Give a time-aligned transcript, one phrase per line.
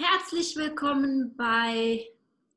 [0.00, 2.08] Herzlich willkommen bei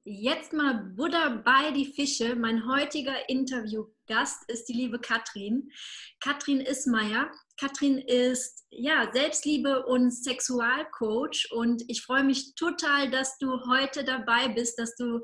[0.04, 2.36] Jetzt mal Buddha bei die Fische.
[2.36, 5.72] Mein heutiger Interviewgast ist die liebe Katrin.
[6.20, 7.32] Katrin Ismaier.
[7.60, 14.50] Katrin ist ja Selbstliebe und Sexualcoach und ich freue mich total, dass du heute dabei
[14.50, 15.20] bist, dass du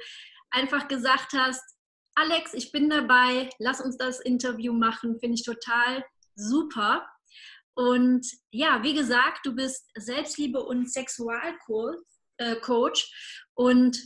[0.50, 1.62] einfach gesagt hast,
[2.16, 6.04] Alex, ich bin dabei, lass uns das Interview machen, finde ich total
[6.34, 7.06] super.
[7.78, 12.02] Und ja, wie gesagt, du bist Selbstliebe- und Sexualcoach
[12.38, 12.56] äh,
[13.54, 14.02] und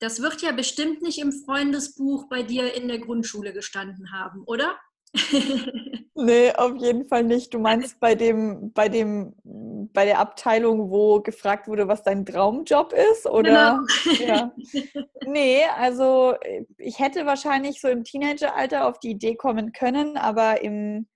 [0.00, 4.78] das wird ja bestimmt nicht im Freundesbuch bei dir in der Grundschule gestanden haben, oder?
[6.14, 7.52] nee, auf jeden Fall nicht.
[7.52, 12.94] Du meinst bei dem, bei dem, bei der Abteilung, wo gefragt wurde, was dein Traumjob
[13.12, 13.84] ist, oder?
[14.08, 14.26] Genau.
[14.26, 14.52] Ja.
[15.26, 16.34] Nee, also
[16.76, 21.06] ich hätte wahrscheinlich so im Teenageralter auf die Idee kommen können, aber im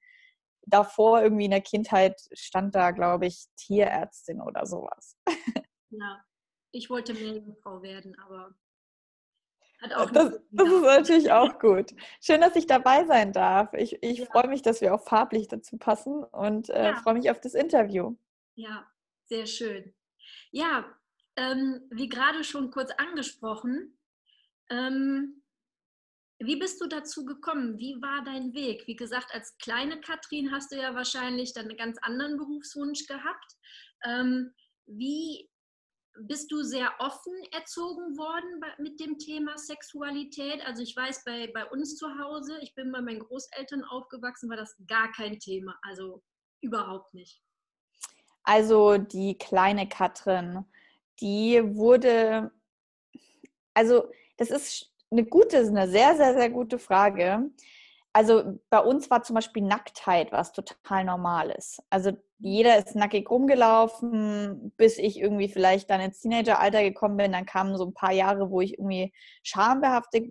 [0.69, 5.17] davor irgendwie in der Kindheit stand da, glaube ich, Tierärztin oder sowas.
[5.91, 6.23] Ja,
[6.71, 8.55] ich wollte Meerjungfrau werden, aber
[9.81, 11.95] hat auch das, das ist natürlich auch gut.
[12.21, 13.73] Schön, dass ich dabei sein darf.
[13.75, 14.27] Ich, ich ja.
[14.27, 16.97] freue mich, dass wir auch farblich dazu passen und äh, ja.
[16.97, 18.17] freue mich auf das Interview.
[18.57, 18.87] Ja,
[19.27, 19.95] sehr schön.
[20.51, 20.85] Ja,
[21.37, 23.97] ähm, wie gerade schon kurz angesprochen,
[24.69, 25.43] ähm,
[26.41, 27.79] wie bist du dazu gekommen?
[27.79, 28.87] Wie war dein Weg?
[28.87, 33.57] Wie gesagt, als kleine Katrin hast du ja wahrscheinlich dann einen ganz anderen Berufswunsch gehabt.
[34.05, 34.55] Ähm,
[34.87, 35.51] wie
[36.21, 40.65] bist du sehr offen erzogen worden mit dem Thema Sexualität?
[40.65, 44.57] Also ich weiß, bei, bei uns zu Hause, ich bin bei meinen Großeltern aufgewachsen, war
[44.57, 45.77] das gar kein Thema.
[45.83, 46.23] Also
[46.61, 47.41] überhaupt nicht.
[48.45, 50.65] Also die kleine Katrin,
[51.21, 52.53] die wurde,
[53.75, 57.51] also das ist eine gute, eine sehr, sehr, sehr gute Frage.
[58.13, 61.81] Also bei uns war zum Beispiel Nacktheit was total Normales.
[61.91, 67.33] Also jeder ist nackig rumgelaufen, bis ich irgendwie vielleicht dann ins Teenageralter gekommen bin.
[67.33, 69.13] Dann kamen so ein paar Jahre, wo ich irgendwie
[69.43, 70.27] schambehaftet,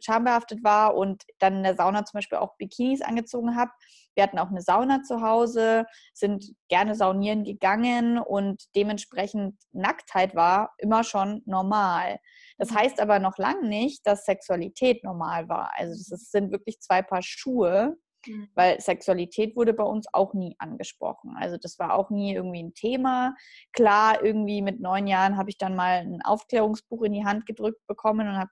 [0.00, 3.72] schambehaftet war und dann in der Sauna zum Beispiel auch Bikinis angezogen habe.
[4.14, 10.74] Wir hatten auch eine Sauna zu Hause, sind gerne saunieren gegangen und dementsprechend Nacktheit war
[10.78, 12.18] immer schon normal.
[12.58, 12.76] Das mhm.
[12.76, 15.72] heißt aber noch lange nicht, dass Sexualität normal war.
[15.76, 17.96] Also das sind wirklich zwei Paar Schuhe,
[18.26, 18.48] mhm.
[18.54, 21.36] weil Sexualität wurde bei uns auch nie angesprochen.
[21.38, 23.34] Also das war auch nie irgendwie ein Thema.
[23.72, 27.86] Klar, irgendwie mit neun Jahren habe ich dann mal ein Aufklärungsbuch in die Hand gedrückt
[27.86, 28.50] bekommen und habe,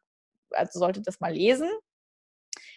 [0.50, 1.69] also sollte das mal lesen.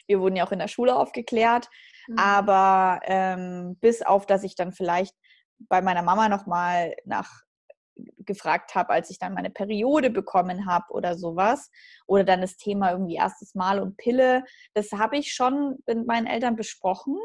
[0.08, 1.70] Wir wurden ja auch in der Schule aufgeklärt.
[2.08, 2.18] Mhm.
[2.18, 5.16] Aber ähm, bis auf, dass ich dann vielleicht
[5.60, 7.44] bei meiner Mama nochmal nach
[7.96, 11.70] gefragt habe, als ich dann meine Periode bekommen habe oder sowas.
[12.08, 14.44] Oder dann das Thema irgendwie erstes Mal und Pille.
[14.74, 17.18] Das habe ich schon mit meinen Eltern besprochen.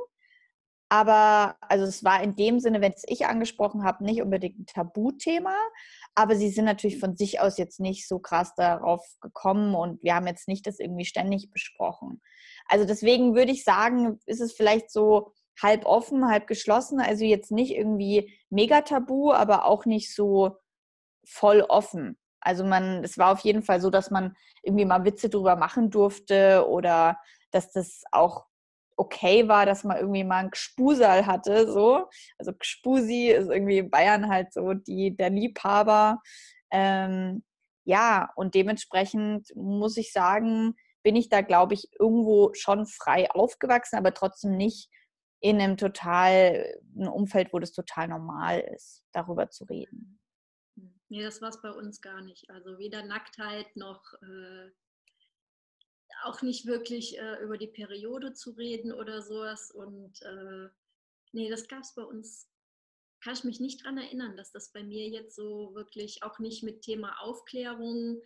[0.91, 4.67] Aber also es war in dem Sinne, wenn es ich angesprochen habe, nicht unbedingt ein
[4.67, 5.55] Tabuthema.
[6.15, 10.15] Aber sie sind natürlich von sich aus jetzt nicht so krass darauf gekommen und wir
[10.15, 12.23] haben jetzt nicht das irgendwie ständig besprochen.
[12.67, 17.01] Also deswegen würde ich sagen, ist es vielleicht so halb offen, halb geschlossen.
[17.01, 20.57] Also jetzt nicht irgendwie mega tabu, aber auch nicht so
[21.25, 22.19] voll offen.
[22.41, 25.91] Also man, es war auf jeden Fall so, dass man irgendwie mal Witze drüber machen
[25.91, 27.19] durfte oder
[27.51, 28.47] dass das auch
[28.97, 32.09] okay war, dass man irgendwie mal ein Gspusal hatte, so.
[32.39, 36.21] Also Gspusi ist irgendwie in Bayern halt so die, der Liebhaber.
[36.71, 37.45] Ähm,
[37.85, 43.97] ja, und dementsprechend muss ich sagen, bin ich da, glaube ich, irgendwo schon frei aufgewachsen,
[43.97, 44.91] aber trotzdem nicht
[45.41, 50.19] in einem total, einem Umfeld, wo das total normal ist, darüber zu reden.
[51.09, 52.51] Nee, das war es bei uns gar nicht.
[52.51, 54.71] Also weder Nacktheit noch äh,
[56.25, 59.71] auch nicht wirklich äh, über die Periode zu reden oder sowas.
[59.71, 60.69] Und äh,
[61.33, 62.51] nee, das gab es bei uns,
[63.23, 66.63] kann ich mich nicht daran erinnern, dass das bei mir jetzt so wirklich auch nicht
[66.63, 68.21] mit Thema Aufklärung.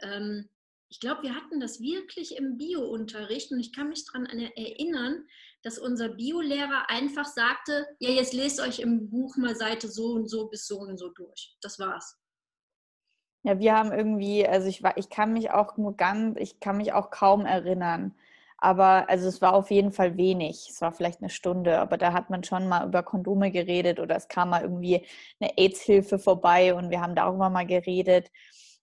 [0.00, 0.48] Ähm,
[0.88, 5.26] ich glaube, wir hatten das wirklich im Bio-Unterricht und ich kann mich daran erinnern,
[5.62, 10.28] dass unser Biolehrer einfach sagte, ja, jetzt lest euch im Buch mal Seite so und
[10.28, 11.56] so bis so und so durch.
[11.60, 12.18] Das war's.
[13.44, 16.76] Ja, wir haben irgendwie, also ich war, ich kann mich auch nur ganz, ich kann
[16.76, 18.14] mich auch kaum erinnern.
[18.58, 20.68] Aber also es war auf jeden Fall wenig.
[20.70, 24.14] Es war vielleicht eine Stunde, aber da hat man schon mal über Kondome geredet oder
[24.14, 25.04] es kam mal irgendwie
[25.40, 28.30] eine AIDS-Hilfe vorbei und wir haben darüber mal geredet.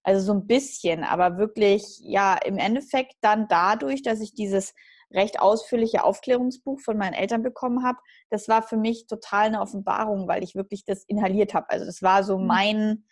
[0.03, 4.73] Also so ein bisschen, aber wirklich, ja, im Endeffekt dann dadurch, dass ich dieses
[5.11, 10.27] recht ausführliche Aufklärungsbuch von meinen Eltern bekommen habe, das war für mich total eine Offenbarung,
[10.27, 11.69] weil ich wirklich das inhaliert habe.
[11.69, 12.47] Also das war so mhm.
[12.47, 13.05] mein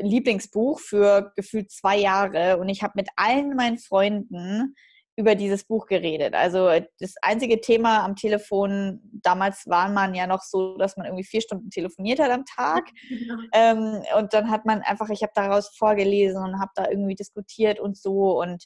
[0.00, 4.74] Lieblingsbuch für gefühlt zwei Jahre und ich habe mit allen meinen Freunden
[5.16, 6.34] über dieses Buch geredet.
[6.34, 6.68] Also
[6.98, 11.40] das einzige Thema am Telefon, damals war man ja noch so, dass man irgendwie vier
[11.40, 12.84] Stunden telefoniert hat am Tag.
[13.08, 13.36] Genau.
[13.52, 17.78] Ähm, und dann hat man einfach, ich habe daraus vorgelesen und habe da irgendwie diskutiert
[17.78, 18.64] und so und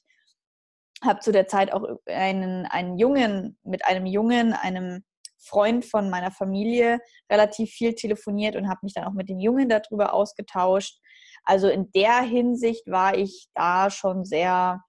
[1.03, 5.05] habe zu der Zeit auch einen, einen Jungen, mit einem Jungen, einem
[5.39, 7.01] Freund von meiner Familie
[7.31, 10.99] relativ viel telefoniert und habe mich dann auch mit den Jungen darüber ausgetauscht.
[11.45, 14.83] Also in der Hinsicht war ich da schon sehr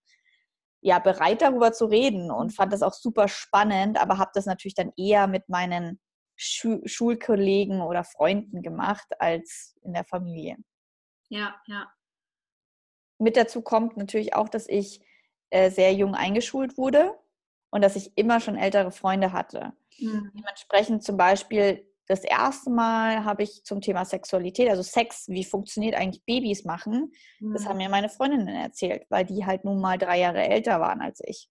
[0.82, 4.76] ja, bereit darüber zu reden und fand das auch super spannend, aber habe das natürlich
[4.76, 6.00] dann eher mit meinen
[6.36, 10.56] Schu Schulkollegen oder Freunden gemacht als in der Familie.
[11.28, 11.92] Ja, ja.
[13.18, 15.02] Mit dazu kommt natürlich auch, dass ich
[15.50, 17.14] äh, sehr jung eingeschult wurde
[17.70, 19.74] und dass ich immer schon ältere Freunde hatte.
[20.00, 20.32] Mhm.
[20.36, 25.94] Dementsprechend zum Beispiel das erste Mal habe ich zum Thema Sexualität, also Sex, wie funktioniert
[25.94, 27.54] eigentlich Babys machen, mhm.
[27.54, 31.02] das haben mir meine Freundinnen erzählt, weil die halt nun mal drei Jahre älter waren
[31.02, 31.50] als ich.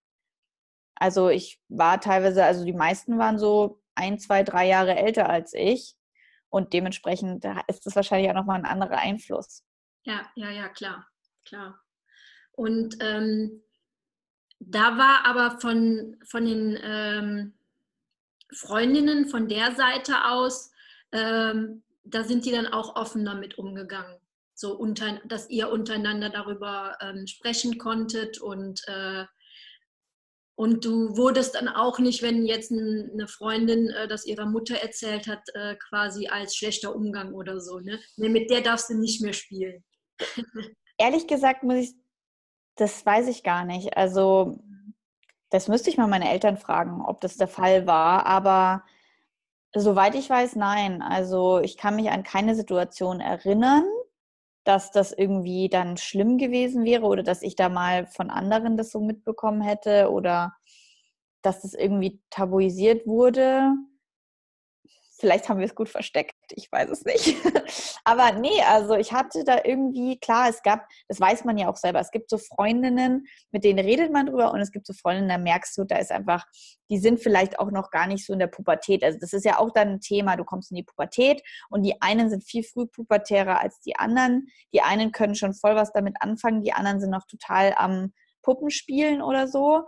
[0.96, 5.54] Also ich war teilweise, also die meisten waren so ein, zwei, drei Jahre älter als
[5.54, 5.94] ich.
[6.50, 9.64] Und dementsprechend ist das wahrscheinlich auch nochmal ein anderer Einfluss.
[10.04, 11.06] Ja, ja, ja, klar,
[11.44, 11.78] klar.
[12.52, 13.62] Und ähm,
[14.60, 17.55] da war aber von, von den ähm,
[18.52, 20.70] Freundinnen von der Seite aus,
[21.12, 24.16] ähm, da sind die dann auch offen damit umgegangen.
[24.55, 29.25] So unter, dass ihr untereinander darüber ähm, sprechen konntet und, äh,
[30.56, 35.28] und du wurdest dann auch nicht, wenn jetzt eine Freundin äh, das ihrer Mutter erzählt
[35.28, 37.78] hat, äh, quasi als schlechter Umgang oder so.
[37.78, 38.00] Ne?
[38.16, 39.84] Nee, mit der darfst du nicht mehr spielen.
[40.99, 41.94] Ehrlich gesagt muss ich,
[42.78, 43.96] das weiß ich gar nicht.
[43.96, 44.58] Also
[45.50, 48.26] das müsste ich mal meine Eltern fragen, ob das der Fall war.
[48.26, 48.84] Aber
[49.75, 51.02] soweit ich weiß, nein.
[51.02, 53.84] Also ich kann mich an keine Situation erinnern,
[54.64, 58.90] dass das irgendwie dann schlimm gewesen wäre oder dass ich da mal von anderen das
[58.90, 60.54] so mitbekommen hätte oder
[61.42, 63.72] dass das irgendwie tabuisiert wurde.
[65.18, 67.36] Vielleicht haben wir es gut versteckt, ich weiß es nicht.
[68.04, 71.76] Aber nee, also ich hatte da irgendwie, klar, es gab, das weiß man ja auch
[71.76, 75.28] selber, es gibt so Freundinnen, mit denen redet man drüber und es gibt so Freundinnen,
[75.28, 76.44] da merkst du, da ist einfach,
[76.88, 79.02] die sind vielleicht auch noch gar nicht so in der Pubertät.
[79.02, 82.00] Also das ist ja auch dann ein Thema, du kommst in die Pubertät und die
[82.00, 84.46] einen sind viel frühpubertärer als die anderen.
[84.72, 88.12] Die einen können schon voll was damit anfangen, die anderen sind noch total am
[88.42, 89.82] Puppenspielen oder so.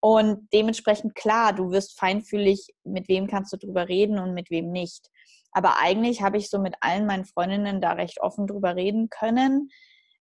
[0.00, 4.70] Und dementsprechend klar, du wirst feinfühlig, mit wem kannst du drüber reden und mit wem
[4.70, 5.08] nicht.
[5.52, 9.68] Aber eigentlich habe ich so mit allen meinen Freundinnen da recht offen drüber reden können.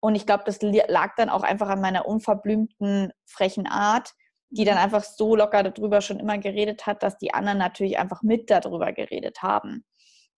[0.00, 4.12] Und ich glaube, das lag dann auch einfach an meiner unverblümten, frechen Art,
[4.50, 8.22] die dann einfach so locker darüber schon immer geredet hat, dass die anderen natürlich einfach
[8.22, 9.84] mit darüber geredet haben.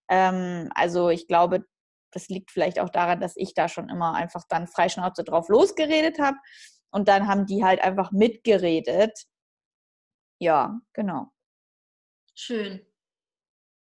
[0.09, 1.65] Ähm, also ich glaube,
[2.13, 6.19] das liegt vielleicht auch daran, dass ich da schon immer einfach dann freischnauze drauf losgeredet
[6.19, 6.39] habe
[6.91, 9.27] und dann haben die halt einfach mitgeredet.
[10.41, 11.33] Ja, genau.
[12.35, 12.85] Schön.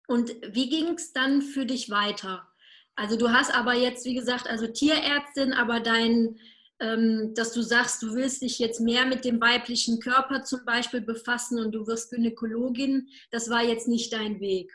[0.07, 2.47] Und wie ging es dann für dich weiter?
[2.95, 6.37] Also du hast aber jetzt, wie gesagt, also Tierärztin, aber dein,
[6.79, 11.01] ähm, dass du sagst, du willst dich jetzt mehr mit dem weiblichen Körper zum Beispiel
[11.01, 14.71] befassen und du wirst Gynäkologin, das war jetzt nicht dein Weg.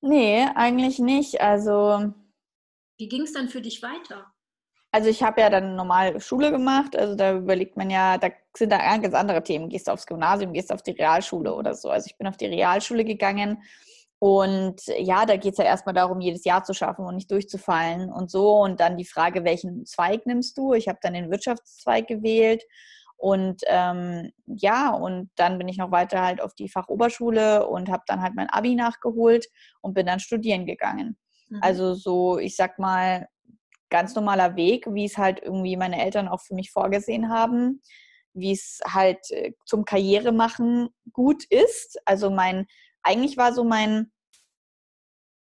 [0.00, 1.40] Nee, eigentlich nicht.
[1.40, 2.12] Also.
[2.98, 4.31] Wie ging es dann für dich weiter?
[4.92, 8.70] Also ich habe ja dann normal Schule gemacht, also da überlegt man ja, da sind
[8.70, 9.70] da ganz andere Themen.
[9.70, 11.88] Gehst du aufs Gymnasium, gehst du auf die Realschule oder so.
[11.88, 13.62] Also ich bin auf die Realschule gegangen
[14.22, 18.08] und ja, da geht es ja erstmal darum, jedes Jahr zu schaffen und nicht durchzufallen
[18.08, 18.52] und so.
[18.52, 20.74] Und dann die Frage, welchen Zweig nimmst du?
[20.74, 22.62] Ich habe dann den Wirtschaftszweig gewählt.
[23.16, 28.04] Und ähm, ja, und dann bin ich noch weiter halt auf die Fachoberschule und habe
[28.06, 29.48] dann halt mein Abi nachgeholt
[29.80, 31.16] und bin dann studieren gegangen.
[31.48, 31.58] Mhm.
[31.60, 33.26] Also so, ich sag mal,
[33.92, 37.82] ganz normaler Weg, wie es halt irgendwie meine Eltern auch für mich vorgesehen haben,
[38.34, 42.00] wie es halt äh, zum Karrieremachen gut ist.
[42.06, 42.66] Also mein,
[43.02, 44.10] eigentlich war so mein,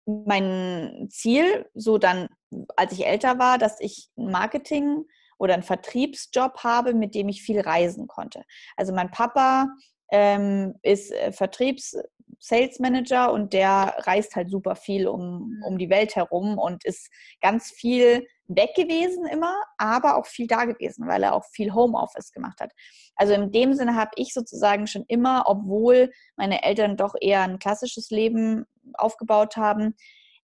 [0.07, 2.29] mein Ziel, so dann,
[2.76, 5.05] als ich älter war, dass ich Marketing
[5.38, 8.45] oder einen Vertriebsjob habe, mit dem ich viel reisen konnte.
[8.76, 9.67] Also mein Papa
[10.12, 11.97] ähm, ist äh, Vertriebs
[12.38, 17.11] Sales Manager und der reist halt super viel um, um die Welt herum und ist
[17.40, 22.33] ganz viel weg gewesen immer, aber auch viel da gewesen, weil er auch viel Homeoffice
[22.33, 22.73] gemacht hat.
[23.16, 27.59] Also in dem Sinne habe ich sozusagen schon immer, obwohl meine Eltern doch eher ein
[27.59, 28.64] klassisches Leben
[28.95, 29.97] aufgebaut haben,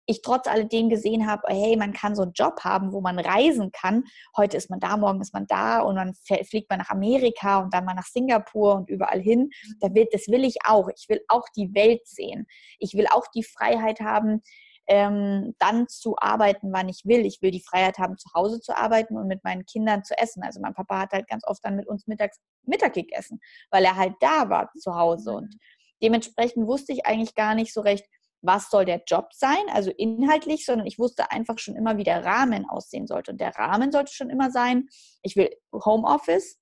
[0.06, 3.70] ich trotz alledem gesehen habe, hey, man kann so einen Job haben, wo man reisen
[3.72, 4.04] kann.
[4.36, 7.72] Heute ist man da, morgen ist man da und dann fliegt man nach Amerika und
[7.72, 9.50] dann mal nach Singapur und überall hin.
[9.80, 10.88] Da will, das will ich auch.
[10.96, 12.46] Ich will auch die Welt sehen.
[12.78, 14.42] Ich will auch die Freiheit haben,
[14.88, 17.24] ähm, dann zu arbeiten, wann ich will.
[17.24, 20.42] Ich will die Freiheit haben, zu Hause zu arbeiten und mit meinen Kindern zu essen.
[20.42, 23.40] Also mein Papa hat halt ganz oft dann mit uns mittags Mittag gegessen,
[23.70, 25.32] weil er halt da war zu Hause.
[25.32, 25.56] Und
[26.02, 28.06] dementsprechend wusste ich eigentlich gar nicht so recht,
[28.42, 32.24] was soll der Job sein, also inhaltlich, sondern ich wusste einfach schon immer, wie der
[32.24, 33.30] Rahmen aussehen sollte.
[33.30, 34.88] Und der Rahmen sollte schon immer sein,
[35.22, 36.58] ich will Homeoffice,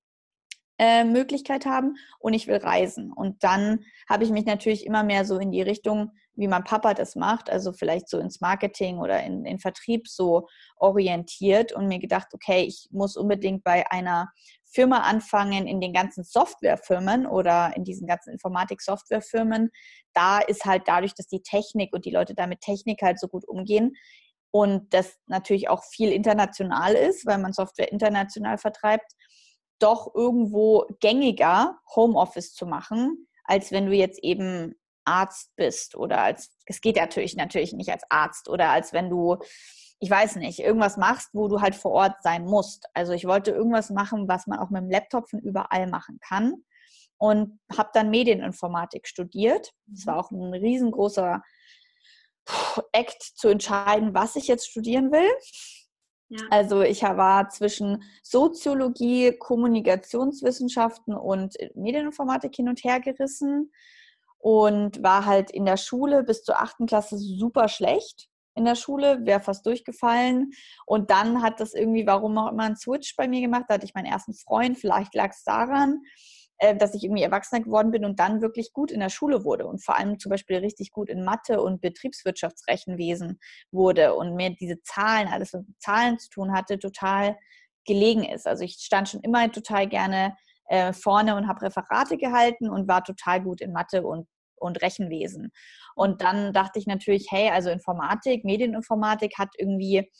[0.81, 3.13] äh, Möglichkeit haben und ich will reisen.
[3.13, 6.95] Und dann habe ich mich natürlich immer mehr so in die Richtung, wie mein Papa
[6.95, 11.99] das macht, also vielleicht so ins Marketing oder in, in Vertrieb so orientiert und mir
[11.99, 14.31] gedacht, okay, ich muss unbedingt bei einer
[14.65, 19.69] Firma anfangen, in den ganzen Softwarefirmen oder in diesen ganzen Informatik-Softwarefirmen.
[20.15, 23.29] Da ist halt dadurch, dass die Technik und die Leute da mit Technik halt so
[23.29, 23.93] gut umgehen,
[24.53, 29.13] und das natürlich auch viel international ist, weil man Software international vertreibt,
[29.81, 36.55] doch irgendwo gängiger, Homeoffice zu machen, als wenn du jetzt eben Arzt bist oder als,
[36.67, 39.39] es geht natürlich natürlich nicht als Arzt oder als wenn du,
[39.99, 42.87] ich weiß nicht, irgendwas machst, wo du halt vor Ort sein musst.
[42.95, 46.65] Also ich wollte irgendwas machen, was man auch mit dem Laptop von überall machen kann
[47.19, 49.73] und habe dann Medieninformatik studiert.
[49.93, 51.43] Es war auch ein riesengroßer
[52.93, 55.31] Act zu entscheiden, was ich jetzt studieren will.
[56.51, 63.73] Also ich war zwischen Soziologie, Kommunikationswissenschaften und Medieninformatik hin und her gerissen
[64.39, 69.25] und war halt in der Schule bis zur achten Klasse super schlecht in der Schule,
[69.25, 70.53] wäre fast durchgefallen.
[70.87, 73.65] Und dann hat das irgendwie, warum auch immer, einen Switch bei mir gemacht.
[73.69, 76.03] Da hatte ich meinen ersten Freund, vielleicht lag es daran.
[76.63, 79.67] Äh, dass ich irgendwie erwachsener geworden bin und dann wirklich gut in der Schule wurde
[79.67, 83.41] und vor allem zum Beispiel richtig gut in Mathe und Betriebswirtschaftsrechenwesen
[83.73, 87.39] wurde und mir diese Zahlen, alles was mit Zahlen zu tun hatte, total
[87.87, 88.47] gelegen ist.
[88.47, 90.37] Also ich stand schon immer total gerne
[90.67, 95.53] äh, vorne und habe Referate gehalten und war total gut in Mathe und und Rechenwesen.
[95.95, 100.11] Und dann dachte ich natürlich, hey, also Informatik, Medieninformatik hat irgendwie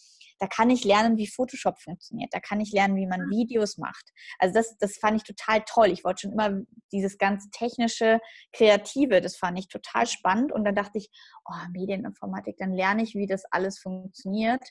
[0.41, 2.33] da kann ich lernen, wie Photoshop funktioniert.
[2.33, 4.11] Da kann ich lernen, wie man Videos macht.
[4.39, 5.89] Also das, das fand ich total toll.
[5.89, 6.61] Ich wollte schon immer
[6.93, 8.21] dieses ganze technische,
[8.53, 10.51] kreative, das fand ich total spannend.
[10.51, 11.11] Und dann dachte ich,
[11.45, 14.65] oh, Medieninformatik, dann lerne ich, wie das alles funktioniert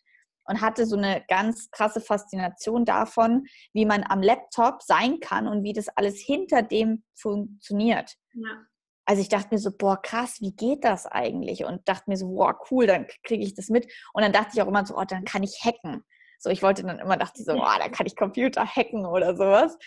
[0.46, 5.64] und hatte so eine ganz krasse Faszination davon, wie man am Laptop sein kann und
[5.64, 8.16] wie das alles hinter dem funktioniert.
[8.34, 8.69] Ja
[9.10, 11.66] also ich dachte mir so, boah, krass, wie geht das eigentlich?
[11.66, 13.92] Und dachte mir so, boah, cool, dann kriege ich das mit.
[14.14, 16.04] Und dann dachte ich auch immer so, oh, dann kann ich hacken.
[16.38, 19.36] So, ich wollte dann immer, dachte ich so, boah, dann kann ich Computer hacken oder
[19.36, 19.80] sowas.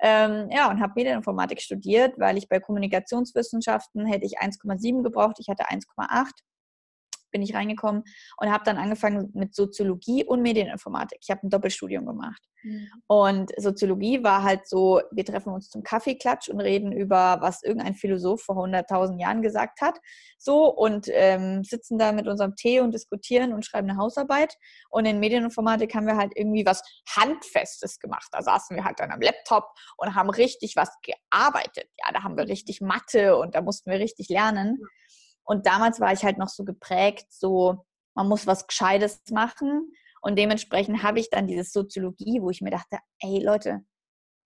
[0.00, 5.48] Ähm, ja, und habe Medieninformatik studiert, weil ich bei Kommunikationswissenschaften hätte ich 1,7 gebraucht, ich
[5.50, 6.30] hatte 1,8
[7.32, 8.04] bin ich reingekommen
[8.36, 11.18] und habe dann angefangen mit Soziologie und Medieninformatik.
[11.22, 12.42] Ich habe ein Doppelstudium gemacht.
[12.62, 12.88] Mhm.
[13.06, 17.94] Und Soziologie war halt so, wir treffen uns zum Kaffeeklatsch und reden über, was irgendein
[17.94, 19.98] Philosoph vor 100.000 Jahren gesagt hat.
[20.38, 24.54] So und ähm, sitzen da mit unserem Tee und diskutieren und schreiben eine Hausarbeit.
[24.90, 28.28] Und in Medieninformatik haben wir halt irgendwie was Handfestes gemacht.
[28.32, 31.88] Da saßen wir halt dann am Laptop und haben richtig was gearbeitet.
[32.04, 34.78] Ja, da haben wir richtig Mathe und da mussten wir richtig lernen.
[35.44, 37.84] Und damals war ich halt noch so geprägt, so
[38.14, 39.92] man muss was Gescheites machen.
[40.20, 43.84] Und dementsprechend habe ich dann diese Soziologie, wo ich mir dachte, ey Leute,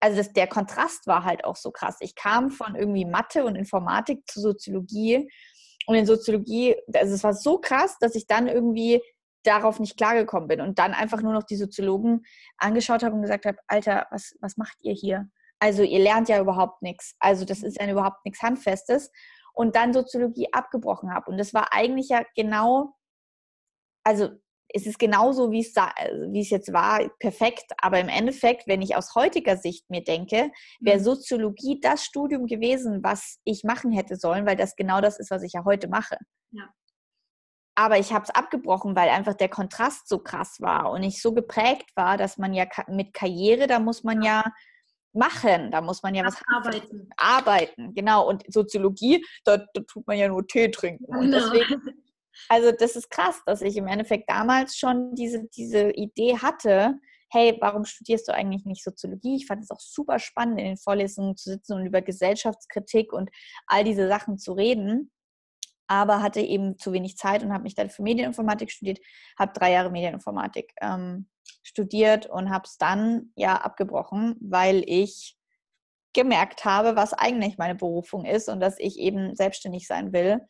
[0.00, 1.96] also das, der Kontrast war halt auch so krass.
[2.00, 5.30] Ich kam von irgendwie Mathe und Informatik zu Soziologie.
[5.86, 9.00] Und in Soziologie, also es war so krass, dass ich dann irgendwie
[9.44, 12.24] darauf nicht klargekommen bin und dann einfach nur noch die Soziologen
[12.58, 15.28] angeschaut habe und gesagt habe, Alter, was, was macht ihr hier?
[15.60, 17.14] Also ihr lernt ja überhaupt nichts.
[17.20, 19.10] Also das ist ja überhaupt nichts Handfestes
[19.56, 21.30] und dann Soziologie abgebrochen habe.
[21.30, 22.94] Und das war eigentlich ja genau,
[24.04, 24.28] also
[24.68, 27.72] es ist genauso, wie es, also wie es jetzt war, perfekt.
[27.78, 31.04] Aber im Endeffekt, wenn ich aus heutiger Sicht mir denke, wäre mhm.
[31.04, 35.42] Soziologie das Studium gewesen, was ich machen hätte sollen, weil das genau das ist, was
[35.42, 36.18] ich ja heute mache.
[36.50, 36.68] Ja.
[37.78, 41.32] Aber ich habe es abgebrochen, weil einfach der Kontrast so krass war und ich so
[41.32, 44.44] geprägt war, dass man ja mit Karriere, da muss man ja
[45.16, 45.70] machen.
[45.70, 47.08] Da muss man ja was arbeiten.
[47.16, 48.28] Arbeiten, genau.
[48.28, 51.04] Und Soziologie, da, da tut man ja nur Tee trinken.
[51.06, 51.38] Und genau.
[51.38, 51.82] deswegen,
[52.48, 56.98] also das ist krass, dass ich im Endeffekt damals schon diese, diese Idee hatte,
[57.30, 59.36] hey, warum studierst du eigentlich nicht Soziologie?
[59.36, 63.30] Ich fand es auch super spannend, in den Vorlesungen zu sitzen und über Gesellschaftskritik und
[63.66, 65.10] all diese Sachen zu reden.
[65.88, 68.98] Aber hatte eben zu wenig Zeit und habe mich dann für Medieninformatik studiert,
[69.38, 71.28] habe drei Jahre Medieninformatik ähm,
[71.62, 75.36] studiert und habe es dann ja abgebrochen, weil ich
[76.12, 80.40] gemerkt habe, was eigentlich meine Berufung ist und dass ich eben selbstständig sein will.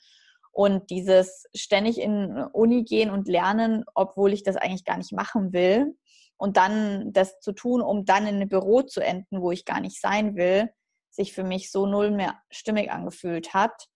[0.52, 5.52] Und dieses ständig in Uni gehen und lernen, obwohl ich das eigentlich gar nicht machen
[5.52, 5.94] will,
[6.38, 9.80] und dann das zu tun, um dann in ein Büro zu enden, wo ich gar
[9.80, 10.70] nicht sein will,
[11.10, 13.86] sich für mich so null mehr stimmig angefühlt hat.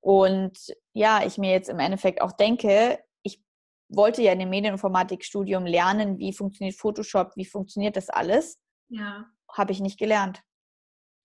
[0.00, 2.98] Und ja, ich mir jetzt im Endeffekt auch denke,
[3.88, 8.58] wollte ja in dem Medieninformatikstudium lernen, wie funktioniert Photoshop, wie funktioniert das alles.
[8.88, 9.26] Ja.
[9.52, 10.42] Habe ich nicht gelernt.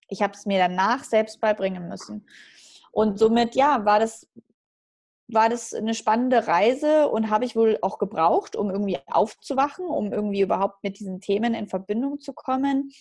[0.08, 2.28] Ich habe es mir danach selbst beibringen müssen.
[2.92, 4.28] Und somit, ja, war das,
[5.28, 10.12] war das eine spannende Reise und habe ich wohl auch gebraucht, um irgendwie aufzuwachen, um
[10.12, 12.92] irgendwie überhaupt mit diesen Themen in Verbindung zu kommen.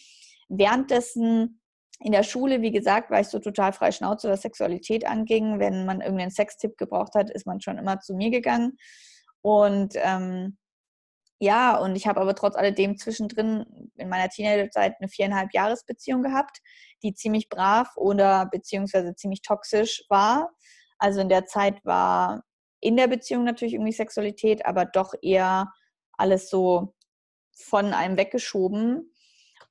[0.49, 1.61] Währenddessen
[2.03, 5.59] in der Schule, wie gesagt, war ich so total frei Schnauze, was Sexualität anging.
[5.59, 8.79] Wenn man irgendeinen Sextipp gebraucht hat, ist man schon immer zu mir gegangen.
[9.43, 10.59] Und ähm,
[11.43, 16.59] ja, und ich habe aber trotz alledem zwischendrin in meiner Teenagerzeit eine viereinhalb Jahresbeziehung gehabt,
[17.03, 20.51] die ziemlich brav oder beziehungsweise ziemlich toxisch war.
[20.99, 22.43] Also in der Zeit war
[22.81, 25.73] in der Beziehung natürlich irgendwie Sexualität, aber doch eher
[26.13, 26.95] alles so
[27.55, 29.13] von einem weggeschoben.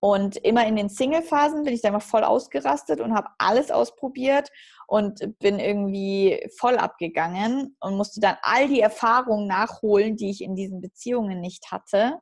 [0.01, 4.49] Und immer in den Single-Phasen bin ich dann mal voll ausgerastet und habe alles ausprobiert
[4.87, 10.55] und bin irgendwie voll abgegangen und musste dann all die Erfahrungen nachholen, die ich in
[10.55, 12.19] diesen Beziehungen nicht hatte.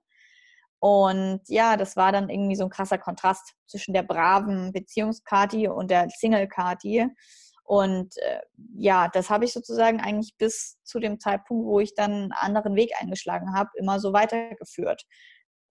[0.80, 5.92] Und ja, das war dann irgendwie so ein krasser Kontrast zwischen der braven Beziehungskati und
[5.92, 7.08] der Single-Kati.
[7.64, 8.40] Und äh,
[8.76, 12.76] ja, das habe ich sozusagen eigentlich bis zu dem Zeitpunkt, wo ich dann einen anderen
[12.76, 15.04] Weg eingeschlagen habe, immer so weitergeführt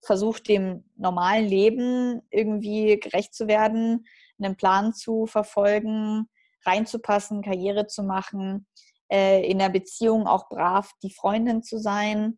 [0.01, 4.05] versucht, dem normalen Leben irgendwie gerecht zu werden,
[4.39, 6.27] einen Plan zu verfolgen,
[6.65, 8.67] reinzupassen, Karriere zu machen,
[9.11, 12.37] äh, in der Beziehung auch brav die Freundin zu sein,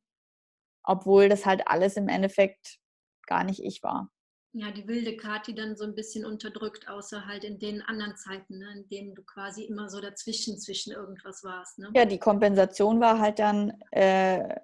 [0.84, 2.80] obwohl das halt alles im Endeffekt
[3.26, 4.10] gar nicht ich war.
[4.54, 8.58] Ja, die wilde Kati dann so ein bisschen unterdrückt, außer halt in den anderen Zeiten,
[8.58, 11.78] ne, in denen du quasi immer so dazwischen, zwischen irgendwas warst.
[11.78, 11.92] Ne?
[11.94, 14.56] Ja, die Kompensation war halt dann, äh,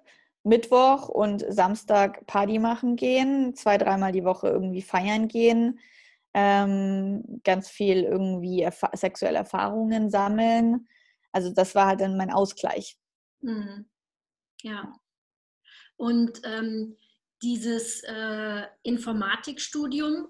[0.46, 5.80] Mittwoch und Samstag Party machen gehen, zwei, dreimal die Woche irgendwie feiern gehen,
[6.34, 10.88] ähm, ganz viel irgendwie erf sexuelle Erfahrungen sammeln.
[11.32, 12.96] Also das war halt dann mein Ausgleich.
[13.40, 13.86] Mhm.
[14.62, 14.92] Ja.
[15.96, 16.96] Und ähm,
[17.42, 20.28] dieses äh, Informatikstudium,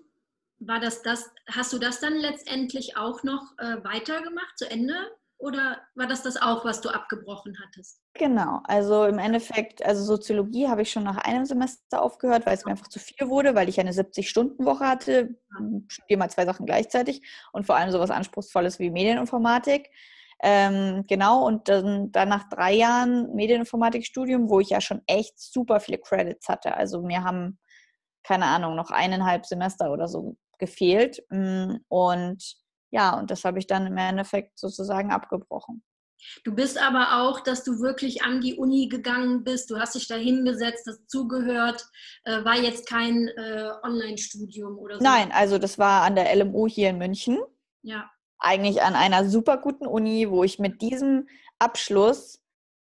[0.59, 4.95] war das das, hast du das dann letztendlich auch noch äh, weitergemacht zu Ende?
[5.39, 8.01] Oder war das das auch, was du abgebrochen hattest?
[8.15, 12.65] Genau, also im Endeffekt, also Soziologie habe ich schon nach einem Semester aufgehört, weil es
[12.65, 15.37] mir einfach zu viel wurde, weil ich eine 70-Stunden-Woche hatte,
[15.89, 17.21] studiere mal zwei Sachen gleichzeitig
[17.53, 19.91] und vor allem sowas Anspruchsvolles wie Medieninformatik.
[20.43, 25.81] Ähm, genau, und dann, dann nach drei Jahren Medieninformatikstudium, wo ich ja schon echt super
[25.81, 26.75] viele Credits hatte.
[26.75, 27.59] Also mir haben,
[28.23, 31.23] keine Ahnung, noch eineinhalb Semester oder so gefehlt.
[31.31, 32.57] Mm, und
[32.97, 35.83] ja, und das habe ich dann im Endeffekt sozusagen abgebrochen.
[36.45, 40.09] Du bist aber auch, dass du wirklich an die Uni gegangen bist, du hast dich
[40.09, 41.87] da hingesetzt, hast zugehört,
[42.25, 45.05] äh, war jetzt kein äh, Online-Studium oder so?
[45.05, 47.39] Nein, also das war an der LMU hier in München.
[47.83, 48.11] Ja.
[48.39, 51.29] Eigentlich an einer super guten Uni, wo ich mit diesem
[51.59, 52.43] Abschluss,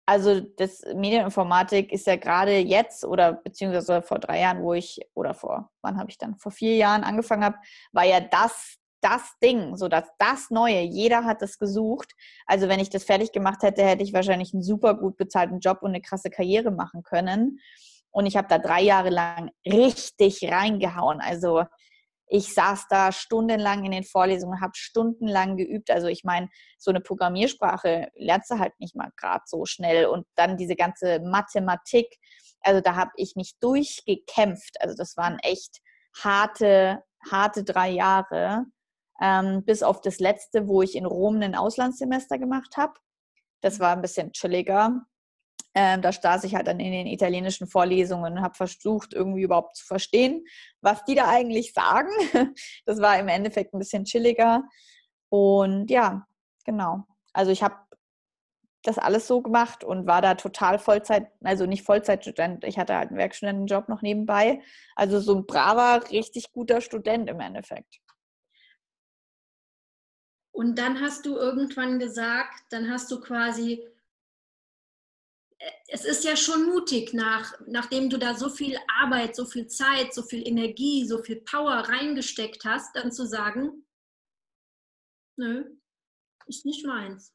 [0.07, 5.35] also das Medieninformatik ist ja gerade jetzt oder beziehungsweise vor drei Jahren, wo ich, oder
[5.35, 7.59] vor, wann habe ich dann, vor vier Jahren angefangen habe,
[7.93, 12.13] war ja das das Ding, so dass das Neue, jeder hat es gesucht.
[12.47, 15.79] Also wenn ich das fertig gemacht hätte, hätte ich wahrscheinlich einen super gut bezahlten Job
[15.83, 17.61] und eine krasse Karriere machen können.
[18.11, 21.21] Und ich habe da drei Jahre lang richtig reingehauen.
[21.21, 21.65] Also
[22.27, 25.91] ich saß da stundenlang in den Vorlesungen, habe stundenlang geübt.
[25.91, 30.07] Also ich meine, so eine Programmiersprache lernst du halt nicht mal gerade so schnell.
[30.07, 32.07] Und dann diese ganze Mathematik,
[32.61, 34.81] also da habe ich mich durchgekämpft.
[34.81, 35.81] Also das waren echt
[36.17, 38.65] harte, harte drei Jahre
[39.21, 42.95] ähm, bis auf das letzte, wo ich in Rom ein Auslandssemester gemacht habe.
[43.61, 45.03] Das war ein bisschen chilliger.
[45.75, 49.77] Ähm, da saß ich halt dann in den italienischen Vorlesungen und habe versucht, irgendwie überhaupt
[49.77, 50.45] zu verstehen,
[50.81, 52.11] was die da eigentlich sagen.
[52.87, 54.65] Das war im Endeffekt ein bisschen chilliger.
[55.29, 56.27] Und ja,
[56.65, 57.05] genau.
[57.33, 57.77] Also ich habe
[58.83, 63.11] das alles so gemacht und war da total Vollzeit, also nicht Vollzeitstudent, ich hatte halt
[63.11, 64.63] einen Werkstudentenjob noch nebenbei.
[64.97, 68.01] Also so ein braver, richtig guter Student im Endeffekt.
[70.61, 73.83] Und dann hast du irgendwann gesagt, dann hast du quasi,
[75.59, 79.69] äh, es ist ja schon mutig, nach, nachdem du da so viel Arbeit, so viel
[79.69, 83.87] Zeit, so viel Energie, so viel Power reingesteckt hast, dann zu sagen,
[85.39, 85.65] nö,
[86.45, 87.33] ist nicht meins.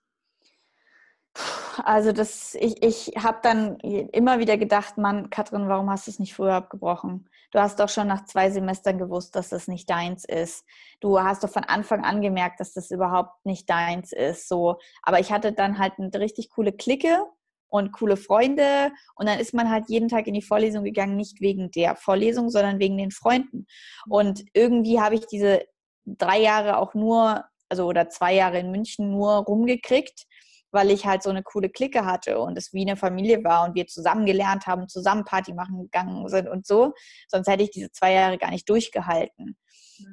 [1.83, 6.19] Also das, ich, ich habe dann immer wieder gedacht, Mann, Katrin, warum hast du es
[6.19, 7.29] nicht früher abgebrochen?
[7.51, 10.65] Du hast doch schon nach zwei Semestern gewusst, dass das nicht deins ist.
[11.01, 14.47] Du hast doch von Anfang an gemerkt, dass das überhaupt nicht deins ist.
[14.47, 17.25] So, aber ich hatte dann halt eine richtig coole Clique
[17.67, 21.41] und coole Freunde und dann ist man halt jeden Tag in die Vorlesung gegangen, nicht
[21.41, 23.65] wegen der Vorlesung, sondern wegen den Freunden.
[24.07, 25.65] Und irgendwie habe ich diese
[26.05, 30.25] drei Jahre auch nur, also oder zwei Jahre in München nur rumgekriegt
[30.75, 33.73] weil ich halt so eine coole Clique hatte und es wie eine Familie war und
[33.73, 36.93] wir zusammen gelernt haben, zusammen Party machen gegangen sind und so.
[37.27, 39.57] Sonst hätte ich diese zwei Jahre gar nicht durchgehalten.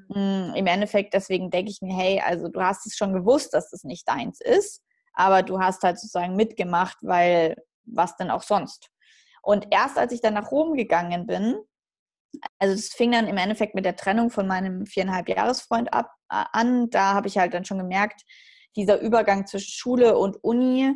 [0.08, 0.54] Mhm.
[0.54, 3.84] Im Endeffekt, deswegen denke ich mir, hey, also du hast es schon gewusst, dass das
[3.84, 4.80] nicht deins ist,
[5.12, 8.88] aber du hast halt sozusagen mitgemacht, weil was denn auch sonst?
[9.42, 11.56] Und erst als ich dann nach Rom gegangen bin,
[12.58, 16.44] also es fing dann im Endeffekt mit der Trennung von meinem viereinhalb Jahresfreund ab, äh,
[16.52, 16.88] an.
[16.90, 18.22] Da habe ich halt dann schon gemerkt,
[18.76, 20.92] dieser Übergang zwischen Schule und Uni.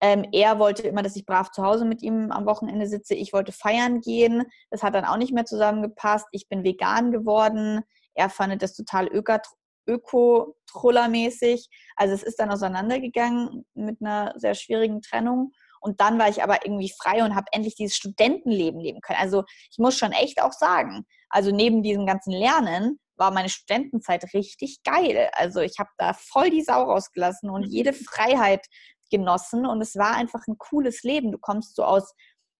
[0.00, 3.14] Ähm, er wollte immer, dass ich brav zu Hause mit ihm am Wochenende sitze.
[3.14, 4.44] Ich wollte feiern gehen.
[4.70, 6.26] Das hat dann auch nicht mehr zusammengepasst.
[6.32, 7.82] Ich bin vegan geworden.
[8.14, 11.68] Er fand das total öko-trollermäßig.
[11.96, 15.52] Also es ist dann auseinandergegangen mit einer sehr schwierigen Trennung.
[15.80, 19.20] Und dann war ich aber irgendwie frei und habe endlich dieses Studentenleben leben können.
[19.20, 24.32] Also ich muss schon echt auch sagen, also neben diesem ganzen Lernen war meine Studentenzeit
[24.32, 25.28] richtig geil.
[25.32, 27.92] Also ich habe da voll die Sau rausgelassen und jede.
[28.08, 28.66] Freiheit
[29.10, 31.32] genossen und es war einfach ein cooles Leben.
[31.32, 32.14] Du kommst so aus,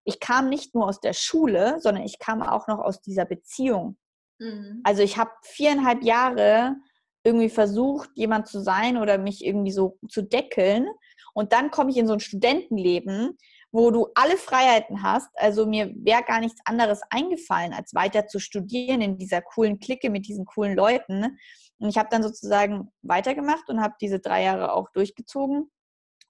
[0.04, 3.98] ich kam nicht nur aus der Schule, sondern ich kam auch noch aus dieser Beziehung.
[4.38, 4.80] Mhm.
[4.84, 6.76] Also ich habe viereinhalb Jahre
[7.24, 10.88] irgendwie versucht, jemand zu sein oder mich irgendwie so zu deckeln
[11.34, 13.36] und dann komme ich in so ein Studentenleben,
[13.70, 15.28] wo du alle Freiheiten hast.
[15.34, 20.10] Also mir wäre gar nichts anderes eingefallen, als weiter zu studieren in dieser coolen Clique
[20.10, 21.38] mit diesen coolen Leuten.
[21.78, 25.70] Und ich habe dann sozusagen weitergemacht und habe diese drei Jahre auch durchgezogen.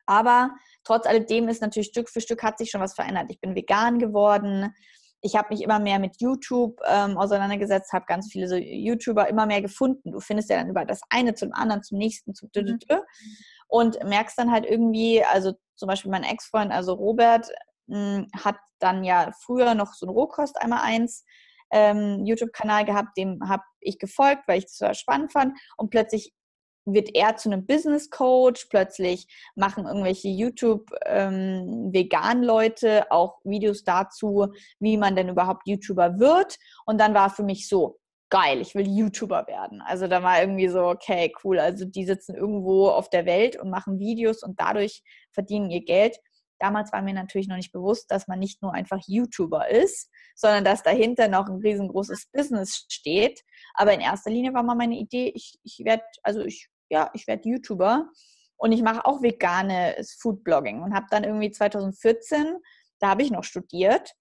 [0.06, 3.26] Aber trotz alledem ist natürlich Stück für Stück hat sich schon was verändert.
[3.30, 4.74] Ich bin vegan geworden.
[5.20, 9.46] Ich habe mich immer mehr mit YouTube ähm, auseinandergesetzt, habe ganz viele so YouTuber immer
[9.46, 10.12] mehr gefunden.
[10.12, 12.78] Du findest ja dann über das eine zum anderen, zum nächsten, zum mhm.
[13.68, 17.48] und merkst dann halt irgendwie, also zum Beispiel mein Ex-Freund, also Robert,
[17.86, 21.24] mh, hm, hat dann ja früher noch so ein Rohkost einmal eins
[21.70, 25.58] ähm, YouTube-Kanal gehabt, dem habe ich gefolgt, weil ich das so spannend fand.
[25.76, 26.32] Und plötzlich
[26.92, 34.48] wird er zu einem Business Coach, plötzlich machen irgendwelche YouTube-Vegan-Leute ähm, auch Videos dazu,
[34.80, 36.56] wie man denn überhaupt YouTuber wird.
[36.86, 37.98] Und dann war für mich so,
[38.30, 39.80] geil, ich will YouTuber werden.
[39.80, 41.58] Also da war irgendwie so, okay, cool.
[41.58, 46.18] Also die sitzen irgendwo auf der Welt und machen Videos und dadurch verdienen ihr Geld.
[46.58, 50.64] Damals war mir natürlich noch nicht bewusst, dass man nicht nur einfach YouTuber ist, sondern
[50.64, 53.42] dass dahinter noch ein riesengroßes Business steht.
[53.74, 57.26] Aber in erster Linie war mal meine Idee, ich, ich werde, also ich, ja, ich
[57.26, 58.08] werde YouTuber
[58.56, 62.56] und ich mache auch veganes Foodblogging und habe dann irgendwie 2014,
[62.98, 64.14] da habe ich noch studiert,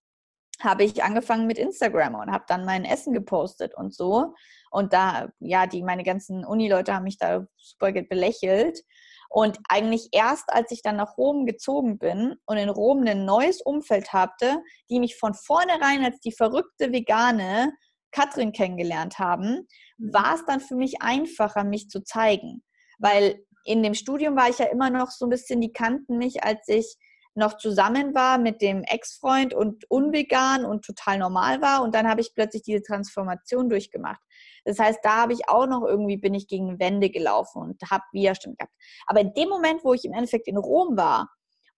[0.61, 4.33] habe ich angefangen mit Instagram und habe dann mein Essen gepostet und so.
[4.71, 8.81] Und da, ja, die, meine ganzen Uni-Leute haben mich da super belächelt.
[9.29, 13.61] Und eigentlich erst, als ich dann nach Rom gezogen bin und in Rom ein neues
[13.61, 17.73] Umfeld hatte, die mich von vornherein als die verrückte Vegane
[18.11, 19.67] Katrin kennengelernt haben,
[19.97, 20.13] mhm.
[20.13, 22.63] war es dann für mich einfacher, mich zu zeigen.
[22.99, 26.43] Weil in dem Studium war ich ja immer noch so ein bisschen, die kannten mich,
[26.43, 26.97] als ich
[27.37, 31.83] noch zusammen war mit dem Ex-Freund und unvegan und total normal war.
[31.83, 34.19] Und dann habe ich plötzlich diese Transformation durchgemacht.
[34.65, 38.03] Das heißt, da habe ich auch noch irgendwie, bin ich gegen Wände gelaufen und habe
[38.11, 38.73] Widerstand gehabt.
[39.05, 41.29] Aber in dem Moment, wo ich im Endeffekt in Rom war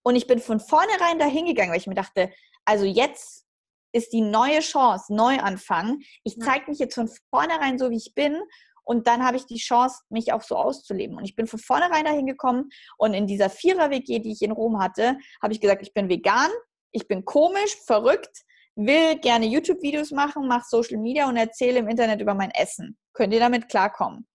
[0.02, 2.32] und ich bin von vornherein dahin gegangen, weil ich mir dachte,
[2.64, 3.46] also jetzt
[3.92, 6.00] ist die neue Chance, Neuanfang.
[6.24, 8.38] Ich zeige mich jetzt von vornherein so, wie ich bin
[8.84, 11.18] und dann habe ich die Chance, mich auch so auszuleben.
[11.18, 14.82] Und ich bin von vornherein dahin gekommen und in dieser Vierer-WG, die ich in Rom
[14.82, 16.50] hatte, habe ich gesagt, ich bin vegan,
[16.92, 18.44] ich bin komisch, verrückt,
[18.76, 22.98] will gerne YouTube-Videos machen, mache Social Media und erzähle im Internet über mein Essen.
[23.14, 24.28] Könnt ihr damit klarkommen?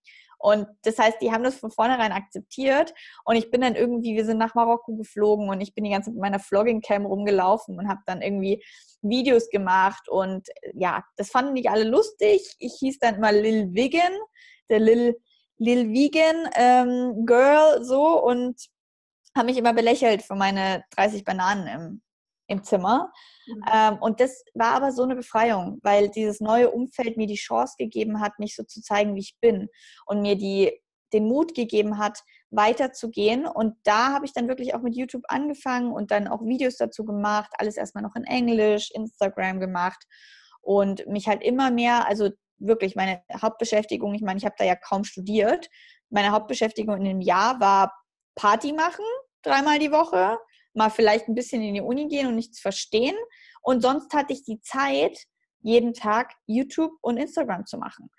[0.45, 2.93] Und das heißt, die haben das von vornherein akzeptiert.
[3.23, 6.07] Und ich bin dann irgendwie, wir sind nach Marokko geflogen und ich bin die ganze
[6.07, 8.63] Zeit mit meiner Vlogging-Cam rumgelaufen und habe dann irgendwie
[9.01, 10.07] Videos gemacht.
[10.07, 12.55] Und ja, das fanden nicht alle lustig.
[12.59, 14.13] Ich hieß dann immer Lil Vegan
[14.69, 15.15] der Lil,
[15.57, 18.59] Lil Vegan ähm, Girl so und
[19.35, 22.01] haben mich immer belächelt für meine 30 Bananen im,
[22.47, 23.11] im Zimmer.
[23.47, 23.63] Mhm.
[23.73, 27.75] Ähm, und das war aber so eine Befreiung, weil dieses neue Umfeld mir die Chance
[27.77, 29.67] gegeben hat, mich so zu zeigen, wie ich bin
[30.05, 30.71] und mir die,
[31.13, 33.45] den Mut gegeben hat, weiterzugehen.
[33.45, 37.05] Und da habe ich dann wirklich auch mit YouTube angefangen und dann auch Videos dazu
[37.05, 40.03] gemacht, alles erstmal noch in Englisch, Instagram gemacht
[40.61, 44.75] und mich halt immer mehr, also wirklich meine Hauptbeschäftigung, ich meine, ich habe da ja
[44.75, 45.69] kaum studiert.
[46.09, 47.93] Meine Hauptbeschäftigung in dem Jahr war
[48.35, 49.05] Party machen,
[49.43, 50.37] dreimal die Woche,
[50.75, 53.15] mal vielleicht ein bisschen in die Uni gehen und nichts verstehen.
[53.61, 55.17] Und sonst hatte ich die Zeit,
[55.61, 58.09] jeden Tag YouTube und Instagram zu machen.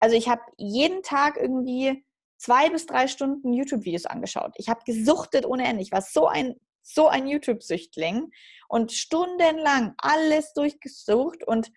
[0.00, 2.04] Also ich habe jeden Tag irgendwie
[2.36, 4.52] zwei bis drei Stunden YouTube-Videos angeschaut.
[4.56, 5.82] Ich habe gesuchtet ohne Ende.
[5.82, 8.30] Ich war so ein, so ein YouTube-Süchtling
[8.68, 11.70] und stundenlang alles durchgesucht und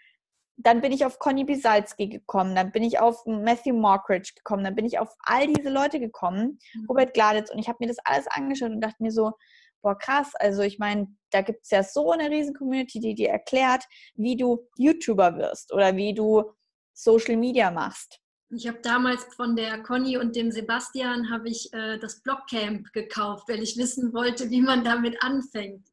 [0.61, 4.75] dann bin ich auf Conny Bisalski gekommen, dann bin ich auf Matthew Mockridge gekommen, dann
[4.75, 6.85] bin ich auf all diese Leute gekommen, mhm.
[6.89, 9.31] Robert Gladitz, und ich habe mir das alles angeschaut und dachte mir so,
[9.81, 13.29] boah, krass, also ich meine, da gibt es ja so eine riesen Community, die dir
[13.29, 13.83] erklärt,
[14.15, 16.51] wie du YouTuber wirst oder wie du
[16.93, 18.19] Social Media machst.
[18.51, 23.47] Ich habe damals von der Conny und dem Sebastian habe ich äh, das Blogcamp gekauft,
[23.47, 25.87] weil ich wissen wollte, wie man damit anfängt.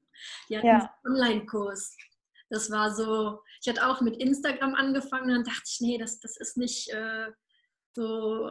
[0.49, 0.91] Die hatten ja.
[1.05, 1.95] einen Online-Kurs.
[2.49, 6.37] Das war so, ich hatte auch mit Instagram angefangen, dann dachte ich, nee, das, das
[6.39, 7.27] ist nicht äh,
[7.95, 8.51] so,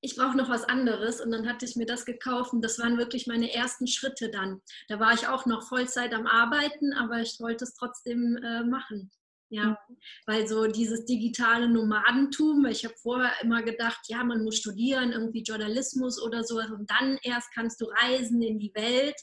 [0.00, 1.20] ich brauche noch was anderes.
[1.20, 4.60] Und dann hatte ich mir das gekauft und das waren wirklich meine ersten Schritte dann.
[4.88, 9.10] Da war ich auch noch Vollzeit am Arbeiten, aber ich wollte es trotzdem äh, machen.
[9.50, 9.78] Ja,
[10.26, 15.42] weil so dieses digitale Nomadentum, ich habe vorher immer gedacht, ja, man muss studieren, irgendwie
[15.42, 19.16] Journalismus oder so, und dann erst kannst du reisen in die Welt.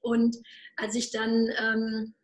[0.00, 0.36] Und
[0.76, 2.14] als ich dann ähm,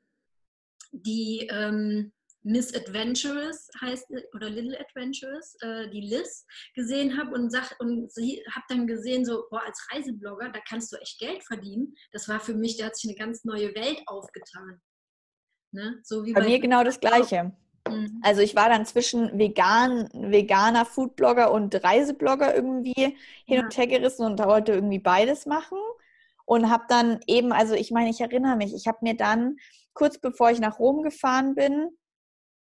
[0.93, 7.77] die ähm, Miss Adventurous heißt oder Little Adventurous, äh, die Liz gesehen habe und sag
[7.81, 11.95] und sie habe dann gesehen so boah als Reiseblogger da kannst du echt Geld verdienen.
[12.13, 14.81] Das war für mich, da hat sich eine ganz neue Welt aufgetan.
[15.73, 16.01] Ne?
[16.03, 17.53] So wie bei, bei mir genau das Gleiche.
[17.89, 18.21] Mhm.
[18.23, 23.15] Also ich war dann zwischen vegan, veganer Foodblogger und Reiseblogger irgendwie hin
[23.47, 23.63] ja.
[23.63, 25.79] und her gerissen und wollte irgendwie beides machen
[26.47, 29.57] und habe dann eben, also ich meine, ich erinnere mich, ich habe mir dann
[29.93, 31.91] kurz bevor ich nach Rom gefahren bin,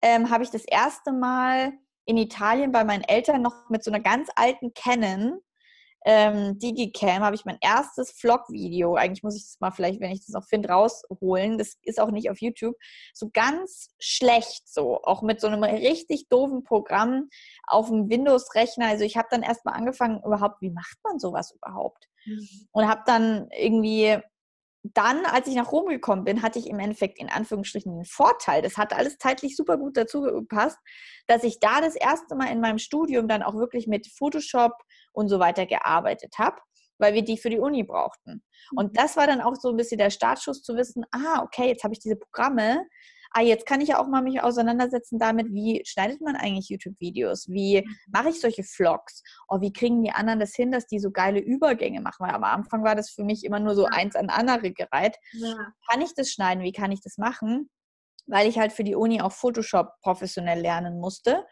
[0.04, 1.74] ähm, habe ich das erste Mal
[2.06, 5.40] in Italien bei meinen Eltern noch mit so einer ganz alten Canon
[6.06, 8.96] ähm, Digicam habe ich mein erstes Vlog-Video.
[8.96, 11.58] Eigentlich muss ich das mal vielleicht, wenn ich das noch finde, rausholen.
[11.58, 12.76] Das ist auch nicht auf YouTube.
[13.14, 15.02] So ganz schlecht so.
[15.04, 17.30] Auch mit so einem richtig doofen Programm
[17.68, 18.88] auf dem Windows-Rechner.
[18.88, 22.10] Also ich habe dann erstmal angefangen, überhaupt, wie macht man sowas überhaupt?
[22.26, 22.48] Mhm.
[22.72, 24.18] Und habe dann irgendwie
[24.84, 28.62] dann, als ich nach Rom gekommen bin, hatte ich im Endeffekt in Anführungsstrichen den Vorteil,
[28.62, 30.78] das hat alles zeitlich super gut dazu gepasst,
[31.28, 34.74] dass ich da das erste Mal in meinem Studium dann auch wirklich mit Photoshop
[35.14, 36.58] und so weiter gearbeitet habe,
[36.98, 38.44] weil wir die für die Uni brauchten.
[38.76, 38.94] Und mhm.
[38.94, 41.94] das war dann auch so ein bisschen der Startschuss zu wissen, ah, okay, jetzt habe
[41.94, 42.86] ich diese Programme,
[43.34, 47.50] ah, jetzt kann ich ja auch mal mich auseinandersetzen damit, wie schneidet man eigentlich YouTube-Videos?
[47.50, 47.96] Wie mhm.
[48.12, 49.24] mache ich solche Vlogs?
[49.50, 52.26] Oh, wie kriegen die anderen das hin, dass die so geile Übergänge machen?
[52.26, 55.18] Weil am Anfang war das für mich immer nur so eins an andere gereiht.
[55.34, 55.56] Ja.
[55.90, 56.64] Kann ich das schneiden?
[56.64, 57.70] Wie kann ich das machen?
[58.28, 61.46] Weil ich halt für die Uni auch Photoshop professionell lernen musste.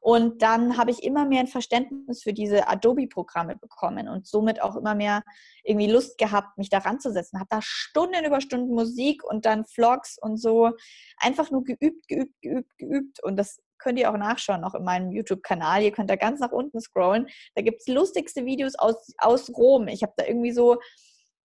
[0.00, 4.76] Und dann habe ich immer mehr ein Verständnis für diese Adobe-Programme bekommen und somit auch
[4.76, 5.22] immer mehr
[5.64, 7.38] irgendwie Lust gehabt, mich da ranzusetzen.
[7.38, 10.70] Habe da Stunden über Stunden Musik und dann Vlogs und so
[11.18, 13.22] einfach nur geübt, geübt, geübt, geübt.
[13.22, 15.82] Und das könnt ihr auch nachschauen, auch in meinem YouTube-Kanal.
[15.82, 17.26] Ihr könnt da ganz nach unten scrollen.
[17.54, 19.88] Da gibt es lustigste Videos aus, aus Rom.
[19.88, 20.78] Ich habe da irgendwie so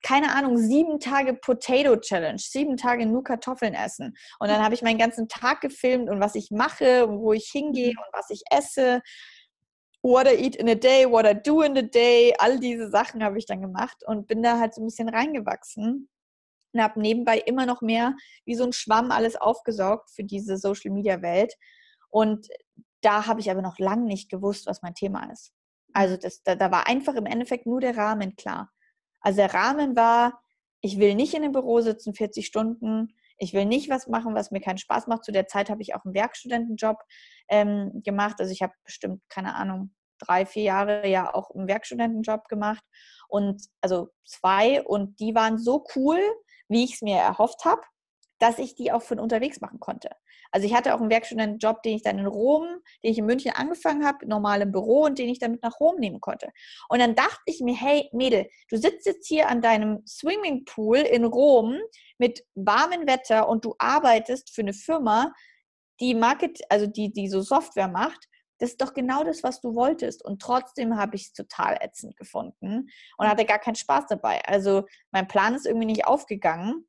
[0.01, 4.15] keine Ahnung, sieben Tage Potato Challenge, sieben Tage nur Kartoffeln essen.
[4.39, 7.49] Und dann habe ich meinen ganzen Tag gefilmt und was ich mache und wo ich
[7.51, 7.99] hingehe mhm.
[7.99, 9.01] und was ich esse.
[10.03, 13.23] What I eat in a day, what I do in a day, all diese Sachen
[13.23, 16.09] habe ich dann gemacht und bin da halt so ein bisschen reingewachsen
[16.73, 20.91] und habe nebenbei immer noch mehr wie so ein Schwamm alles aufgesaugt für diese Social
[20.91, 21.53] Media Welt.
[22.09, 22.47] Und
[23.01, 25.53] da habe ich aber noch lange nicht gewusst, was mein Thema ist.
[25.93, 28.71] Also das, da, da war einfach im Endeffekt nur der Rahmen klar.
[29.21, 30.41] Also der Rahmen war,
[30.81, 33.15] ich will nicht in einem Büro sitzen 40 Stunden.
[33.37, 35.23] Ich will nicht was machen, was mir keinen Spaß macht.
[35.23, 36.97] Zu der Zeit habe ich auch einen Werkstudentenjob
[37.49, 38.35] ähm, gemacht.
[38.39, 42.83] Also ich habe bestimmt, keine Ahnung, drei, vier Jahre ja auch einen Werkstudentenjob gemacht.
[43.27, 44.83] Und also zwei.
[44.83, 46.19] Und die waren so cool,
[46.67, 47.81] wie ich es mir erhofft habe,
[48.39, 50.09] dass ich die auch von unterwegs machen konnte.
[50.51, 52.65] Also ich hatte auch einen Werkstudentenjob, den ich dann in Rom,
[53.03, 55.79] den ich in München angefangen habe, normal im Büro und den ich dann mit nach
[55.79, 56.49] Rom nehmen konnte.
[56.89, 61.25] Und dann dachte ich mir, hey Mädel, du sitzt jetzt hier an deinem Swimmingpool in
[61.25, 61.79] Rom
[62.17, 65.33] mit warmem Wetter und du arbeitest für eine Firma,
[65.99, 68.27] die Market, also die, die so Software macht,
[68.61, 70.23] das ist doch genau das, was du wolltest.
[70.23, 74.39] Und trotzdem habe ich es total ätzend gefunden und hatte gar keinen Spaß dabei.
[74.45, 76.87] Also mein Plan ist irgendwie nicht aufgegangen.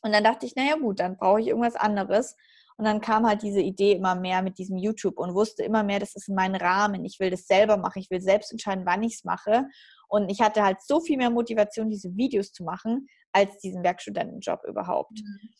[0.00, 2.36] Und dann dachte ich, naja gut, dann brauche ich irgendwas anderes.
[2.76, 6.00] Und dann kam halt diese Idee immer mehr mit diesem YouTube und wusste immer mehr,
[6.00, 7.04] das ist mein Rahmen.
[7.04, 8.00] Ich will das selber machen.
[8.00, 9.66] Ich will selbst entscheiden, wann ich es mache.
[10.08, 14.64] Und ich hatte halt so viel mehr Motivation, diese Videos zu machen, als diesen Werkstudentenjob
[14.64, 15.20] überhaupt.
[15.20, 15.50] Mhm.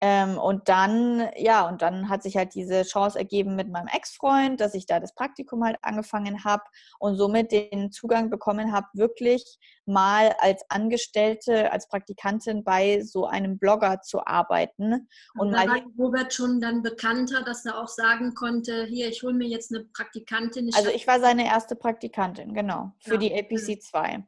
[0.00, 4.60] Ähm, und dann, ja, und dann hat sich halt diese Chance ergeben mit meinem Ex-Freund,
[4.60, 6.62] dass ich da das Praktikum halt angefangen habe
[7.00, 13.58] und somit den Zugang bekommen habe, wirklich mal als Angestellte, als Praktikantin bei so einem
[13.58, 15.08] Blogger zu arbeiten.
[15.34, 19.24] Und, und da war Robert schon dann bekannter, dass er auch sagen konnte, hier, ich
[19.24, 20.68] hole mir jetzt eine Praktikantin.
[20.68, 23.16] Ich also ich war seine erste Praktikantin, genau, für ja.
[23.18, 24.22] die APC 2.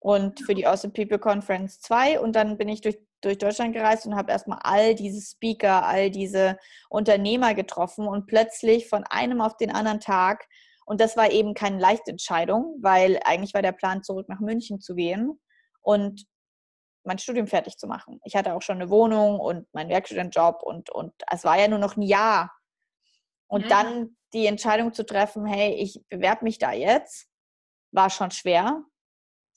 [0.00, 4.06] und für die Awesome People Conference 2 und dann bin ich durch, durch Deutschland gereist
[4.06, 6.58] und habe erstmal all diese Speaker, all diese
[6.88, 10.46] Unternehmer getroffen und plötzlich von einem auf den anderen Tag
[10.88, 14.80] und das war eben keine leichte Entscheidung, weil eigentlich war der Plan, zurück nach München
[14.80, 15.38] zu gehen
[15.82, 16.24] und
[17.04, 18.20] mein Studium fertig zu machen.
[18.24, 21.78] Ich hatte auch schon eine Wohnung und meinen Werkstudentenjob und, und es war ja nur
[21.78, 22.52] noch ein Jahr.
[23.48, 23.68] Und ja.
[23.68, 27.28] dann die Entscheidung zu treffen, hey, ich bewerbe mich da jetzt,
[27.92, 28.82] war schon schwer.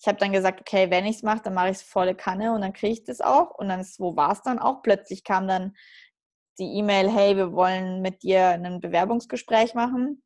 [0.02, 2.54] Ich habe dann gesagt, okay, wenn ich es mache, dann mache ich es volle Kanne
[2.54, 3.52] und dann kriege ich das auch.
[3.52, 4.82] Und dann wo war es dann auch?
[4.82, 5.76] Plötzlich kam dann
[6.58, 10.24] die E-Mail, hey, wir wollen mit dir ein Bewerbungsgespräch machen.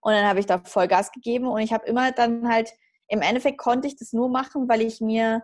[0.00, 2.72] Und dann habe ich da voll Gas gegeben und ich habe immer dann halt,
[3.08, 5.42] im Endeffekt konnte ich das nur machen, weil ich mir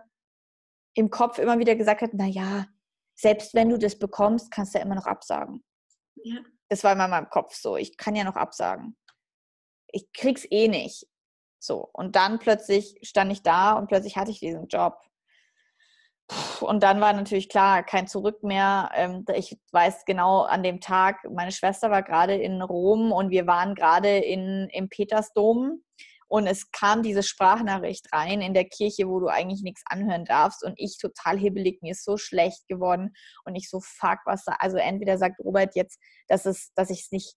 [0.93, 2.67] im Kopf immer wieder gesagt habe, naja,
[3.15, 5.63] selbst wenn du das bekommst, kannst du ja immer noch absagen.
[6.15, 6.39] Ja.
[6.69, 7.75] Das war immer in meinem Kopf so.
[7.75, 8.95] Ich kann ja noch absagen.
[9.87, 11.05] Ich krieg's eh nicht.
[11.61, 11.89] So.
[11.93, 14.97] Und dann plötzlich stand ich da und plötzlich hatte ich diesen Job.
[16.61, 18.89] Und dann war natürlich klar, kein Zurück mehr.
[18.95, 23.47] Ähm, ich weiß genau an dem Tag, meine Schwester war gerade in Rom und wir
[23.47, 25.83] waren gerade in, im Petersdom
[26.27, 30.63] und es kam diese Sprachnachricht rein in der Kirche, wo du eigentlich nichts anhören darfst
[30.63, 34.55] und ich total hibbelig, mir ist so schlecht geworden und ich so, fuck, was da,
[34.59, 37.35] also entweder sagt Robert jetzt, dass es, dass ich nicht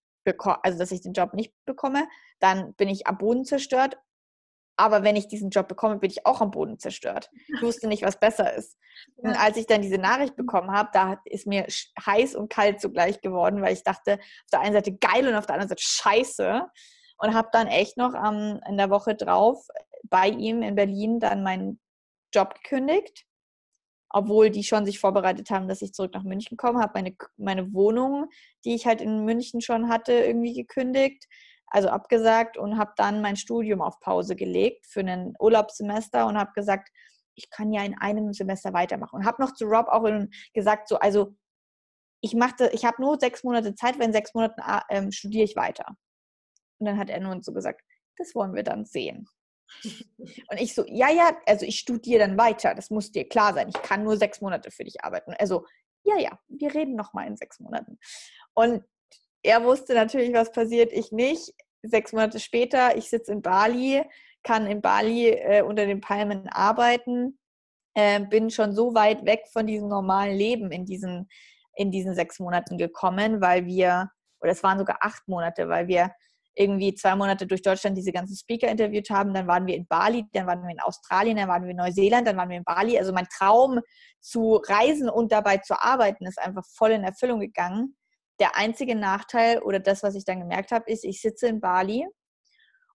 [0.63, 2.07] also dass ich den Job nicht bekomme,
[2.41, 3.99] dann bin ich am Boden zerstört.
[4.77, 7.31] Aber wenn ich diesen Job bekomme, bin ich auch am Boden zerstört.
[7.47, 8.77] Ich wusste nicht, was besser ist.
[9.17, 11.67] Und als ich dann diese Nachricht bekommen habe, da ist mir
[12.05, 15.47] heiß und kalt zugleich geworden, weil ich dachte, auf der einen Seite geil und auf
[15.47, 16.63] der anderen Seite scheiße
[17.19, 19.67] und habe dann echt noch ähm, in der Woche drauf
[20.05, 21.81] bei ihm in Berlin dann meinen
[22.33, 23.25] Job gekündigt,
[24.11, 27.73] obwohl die schon sich vorbereitet haben, dass ich zurück nach München komme, habe meine, meine
[27.73, 28.29] Wohnung,
[28.65, 31.27] die ich halt in München schon hatte, irgendwie gekündigt,
[31.67, 36.53] also abgesagt und habe dann mein Studium auf Pause gelegt für ein Urlaubssemester und habe
[36.55, 36.91] gesagt,
[37.35, 39.17] ich kann ja in einem Semester weitermachen.
[39.17, 40.09] Und habe noch zu Rob auch
[40.53, 41.35] gesagt, so, also
[42.21, 45.97] ich mache, ich habe nur sechs Monate Zeit, wenn sechs Monaten ähm, studiere ich weiter.
[46.79, 47.83] Und dann hat er nur so gesagt,
[48.17, 49.29] das wollen wir dann sehen.
[50.49, 53.69] Und ich so, ja, ja, also ich studiere dann weiter, das muss dir klar sein.
[53.69, 55.35] Ich kann nur sechs Monate für dich arbeiten.
[55.39, 55.67] Also,
[56.05, 57.99] ja, ja, wir reden nochmal in sechs Monaten.
[58.55, 58.85] Und
[59.45, 61.53] er wusste natürlich, was passiert, ich nicht.
[61.83, 64.03] Sechs Monate später, ich sitze in Bali,
[64.43, 67.39] kann in Bali äh, unter den Palmen arbeiten,
[67.95, 71.29] äh, bin schon so weit weg von diesem normalen Leben in diesen,
[71.77, 76.11] in diesen sechs Monaten gekommen, weil wir, oder es waren sogar acht Monate, weil wir
[76.57, 79.35] irgendwie zwei Monate durch Deutschland diese ganzen Speaker interviewt haben.
[79.35, 82.27] Dann waren wir in Bali, dann waren wir in Australien, dann waren wir in Neuseeland,
[82.27, 82.99] dann waren wir in Bali.
[82.99, 83.81] Also mein Traum
[84.21, 87.97] zu reisen und dabei zu arbeiten ist einfach voll in Erfüllung gegangen.
[88.41, 92.07] Der einzige Nachteil oder das, was ich dann gemerkt habe, ist, ich sitze in Bali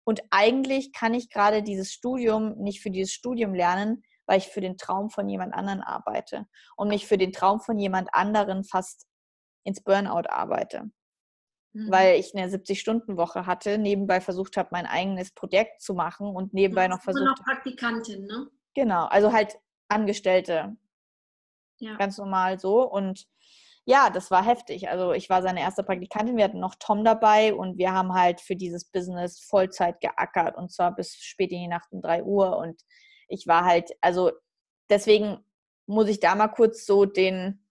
[0.03, 4.61] und eigentlich kann ich gerade dieses Studium nicht für dieses Studium lernen, weil ich für
[4.61, 9.07] den Traum von jemand anderen arbeite und mich für den Traum von jemand anderen fast
[9.63, 10.91] ins Burnout arbeite
[11.73, 11.91] mhm.
[11.91, 16.87] weil ich eine 70-Stunden-Woche hatte, nebenbei versucht habe, mein eigenes Projekt zu machen und nebenbei
[16.87, 17.25] noch versucht.
[17.25, 18.47] noch Praktikantin, ne?
[18.75, 20.75] Genau, also halt Angestellte.
[21.79, 21.95] Ja.
[21.95, 22.87] Ganz normal so.
[22.89, 23.25] Und
[23.89, 24.89] ja, das war heftig.
[24.89, 28.39] Also ich war seine erste Praktikantin, wir hatten noch Tom dabei und wir haben halt
[28.39, 32.57] für dieses Business Vollzeit geackert und zwar bis spät in die Nacht um 3 Uhr.
[32.57, 32.81] Und
[33.27, 34.31] ich war halt, also
[34.89, 35.43] deswegen
[35.87, 37.65] muss ich da mal kurz so den,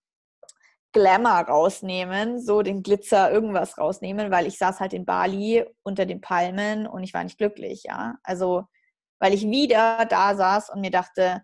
[0.93, 6.21] Glamour rausnehmen, so den Glitzer, irgendwas rausnehmen, weil ich saß halt in Bali unter den
[6.21, 8.17] Palmen und ich war nicht glücklich, ja.
[8.23, 8.65] Also,
[9.21, 11.43] weil ich wieder da saß und mir dachte,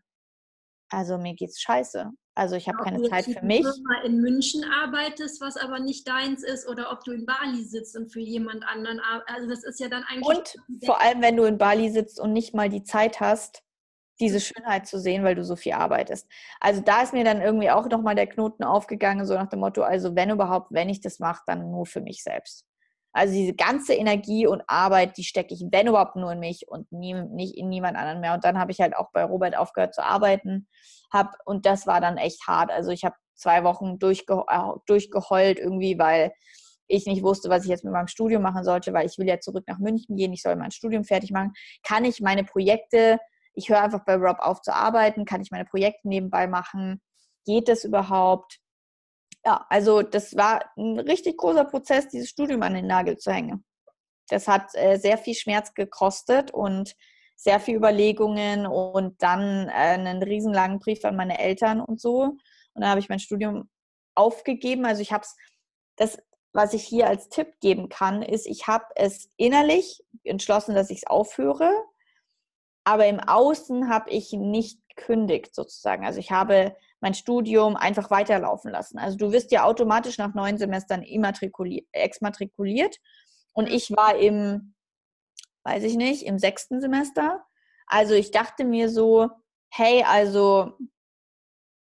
[0.91, 2.11] also mir geht's scheiße.
[2.37, 3.65] Also ich habe keine Zeit für mich.
[3.65, 7.63] Ob du in München arbeitest, was aber nicht deins ist, oder ob du in Bali
[7.65, 9.37] sitzt und für jemand anderen arbeitest.
[9.37, 10.27] Also das ist ja dann eigentlich.
[10.27, 13.63] Und vor allem, wenn du in Bali sitzt und nicht mal die Zeit hast,
[14.21, 16.29] diese Schönheit zu sehen, weil du so viel arbeitest.
[16.61, 19.83] Also da ist mir dann irgendwie auch nochmal der Knoten aufgegangen, so nach dem Motto,
[19.83, 22.65] also wenn überhaupt, wenn ich das mache, dann nur für mich selbst.
[23.15, 26.91] Also diese ganze Energie und Arbeit, die stecke ich, wenn überhaupt, nur in mich und
[26.93, 28.35] nie, nicht in niemand anderen mehr.
[28.35, 30.69] Und dann habe ich halt auch bei Robert aufgehört zu arbeiten.
[31.13, 32.71] Hab, und das war dann echt hart.
[32.71, 36.33] Also ich habe zwei Wochen durchge äh, durchgeheult irgendwie, weil
[36.87, 39.41] ich nicht wusste, was ich jetzt mit meinem Studium machen sollte, weil ich will ja
[39.41, 41.53] zurück nach München gehen, ich soll mein Studium fertig machen.
[41.83, 43.19] Kann ich meine Projekte
[43.55, 47.01] ich höre einfach bei Rob auf zu arbeiten, kann ich meine Projekte nebenbei machen,
[47.47, 48.59] geht das überhaupt?
[49.45, 53.65] Ja, also das war ein richtig großer Prozess, dieses Studium an den Nagel zu hängen.
[54.29, 56.95] Das hat äh, sehr viel Schmerz gekostet und
[57.37, 62.23] sehr viel Überlegungen und dann äh, einen riesenlangen Brief an meine Eltern und so.
[62.23, 62.41] Und
[62.75, 63.69] dann habe ich mein Studium
[64.15, 64.87] aufgegeben.
[64.87, 65.37] Also ich habe es,
[65.97, 66.19] das,
[66.53, 70.99] was ich hier als Tipp geben kann, ist, ich habe es innerlich entschlossen, dass ich
[70.99, 71.71] es aufhöre
[72.85, 76.05] aber im Außen habe ich nicht gekündigt sozusagen.
[76.05, 78.99] Also ich habe mein Studium einfach weiterlaufen lassen.
[78.99, 82.97] Also du wirst ja automatisch nach neun Semestern exmatrikuliert
[83.53, 84.75] und ich war im,
[85.65, 87.45] weiß ich nicht, im sechsten Semester.
[87.87, 89.29] Also ich dachte mir so,
[89.69, 90.79] hey, also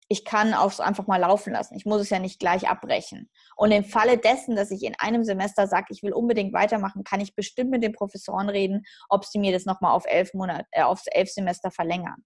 [0.08, 1.76] ich kann auch einfach mal laufen lassen.
[1.76, 3.30] Ich muss es ja nicht gleich abbrechen.
[3.54, 7.20] Und im Falle dessen, dass ich in einem Semester sage, ich will unbedingt weitermachen, kann
[7.20, 10.82] ich bestimmt mit den Professoren reden, ob sie mir das nochmal auf elf Monate, äh,
[10.82, 12.24] auf elf Semester verlängern.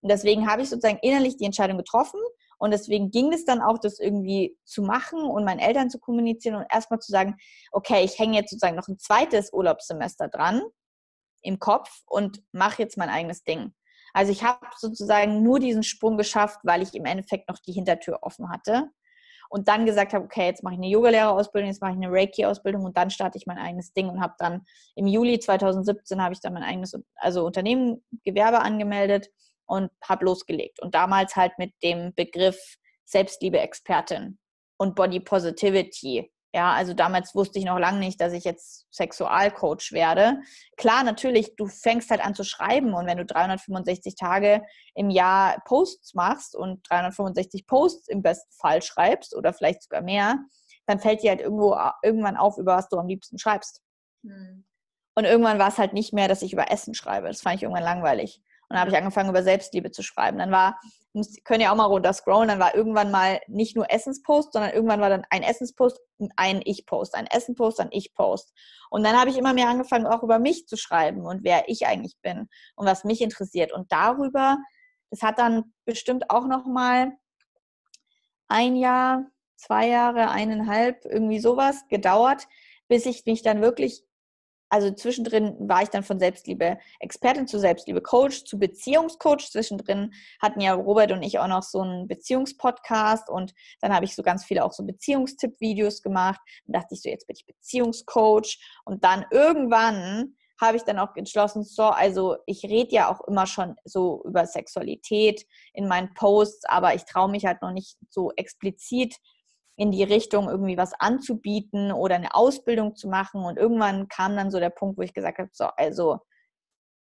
[0.00, 2.20] Und deswegen habe ich sozusagen innerlich die Entscheidung getroffen
[2.60, 6.56] und deswegen ging es dann auch, das irgendwie zu machen und meinen Eltern zu kommunizieren
[6.56, 7.36] und erstmal zu sagen,
[7.72, 10.62] okay, ich hänge jetzt sozusagen noch ein zweites Urlaubssemester dran
[11.42, 13.72] im Kopf und mache jetzt mein eigenes Ding.
[14.12, 18.18] Also ich habe sozusagen nur diesen Sprung geschafft, weil ich im Endeffekt noch die Hintertür
[18.22, 18.90] offen hatte
[19.48, 22.84] und dann gesagt habe, okay, jetzt mache ich eine Yogalehrerausbildung, jetzt mache ich eine Reiki-Ausbildung
[22.84, 24.66] und dann starte ich mein eigenes Ding und habe dann
[24.96, 29.30] im Juli 2017 habe ich dann mein eigenes also Unternehmen Gewerbe angemeldet
[29.70, 34.38] und habe losgelegt und damals halt mit dem Begriff Selbstliebe-Expertin
[34.78, 39.92] und Body Positivity ja, also damals wusste ich noch lange nicht, dass ich jetzt Sexualcoach
[39.92, 40.40] werde.
[40.76, 44.62] Klar, natürlich, du fängst halt an zu schreiben und wenn du 365 Tage
[44.94, 50.38] im Jahr Posts machst und 365 Posts im besten Fall schreibst oder vielleicht sogar mehr,
[50.86, 53.80] dann fällt dir halt irgendwo irgendwann auf, über was du am liebsten schreibst.
[54.24, 54.64] Hm.
[55.14, 57.28] Und irgendwann war es halt nicht mehr, dass ich über Essen schreibe.
[57.28, 58.42] Das fand ich irgendwann langweilig.
[58.70, 60.38] Und dann habe ich angefangen, über Selbstliebe zu schreiben.
[60.38, 60.80] Dann war,
[61.42, 65.00] können ja auch mal runter scrollen, dann war irgendwann mal nicht nur Essenspost, sondern irgendwann
[65.00, 65.98] war dann ein Essenspost,
[66.36, 68.52] ein Ich-Post, ein Essenpost, ein Ich-Post.
[68.88, 71.84] Und dann habe ich immer mehr angefangen, auch über mich zu schreiben und wer ich
[71.88, 73.72] eigentlich bin und was mich interessiert.
[73.72, 74.58] Und darüber,
[75.10, 77.10] das hat dann bestimmt auch noch mal
[78.46, 82.46] ein Jahr, zwei Jahre, eineinhalb, irgendwie sowas gedauert,
[82.86, 84.04] bis ich mich dann wirklich
[84.70, 89.50] also zwischendrin war ich dann von Selbstliebe Expertin zu Selbstliebe Coach zu Beziehungscoach.
[89.50, 94.14] Zwischendrin hatten ja Robert und ich auch noch so einen Beziehungspodcast und dann habe ich
[94.14, 96.40] so ganz viele auch so Beziehungstipp-Videos gemacht.
[96.66, 101.16] Dann dachte ich so, jetzt bin ich Beziehungscoach und dann irgendwann habe ich dann auch
[101.16, 106.66] entschlossen, so, also ich rede ja auch immer schon so über Sexualität in meinen Posts,
[106.66, 109.16] aber ich traue mich halt noch nicht so explizit
[109.76, 113.44] in die Richtung irgendwie was anzubieten oder eine Ausbildung zu machen.
[113.44, 116.18] Und irgendwann kam dann so der Punkt, wo ich gesagt habe, so, also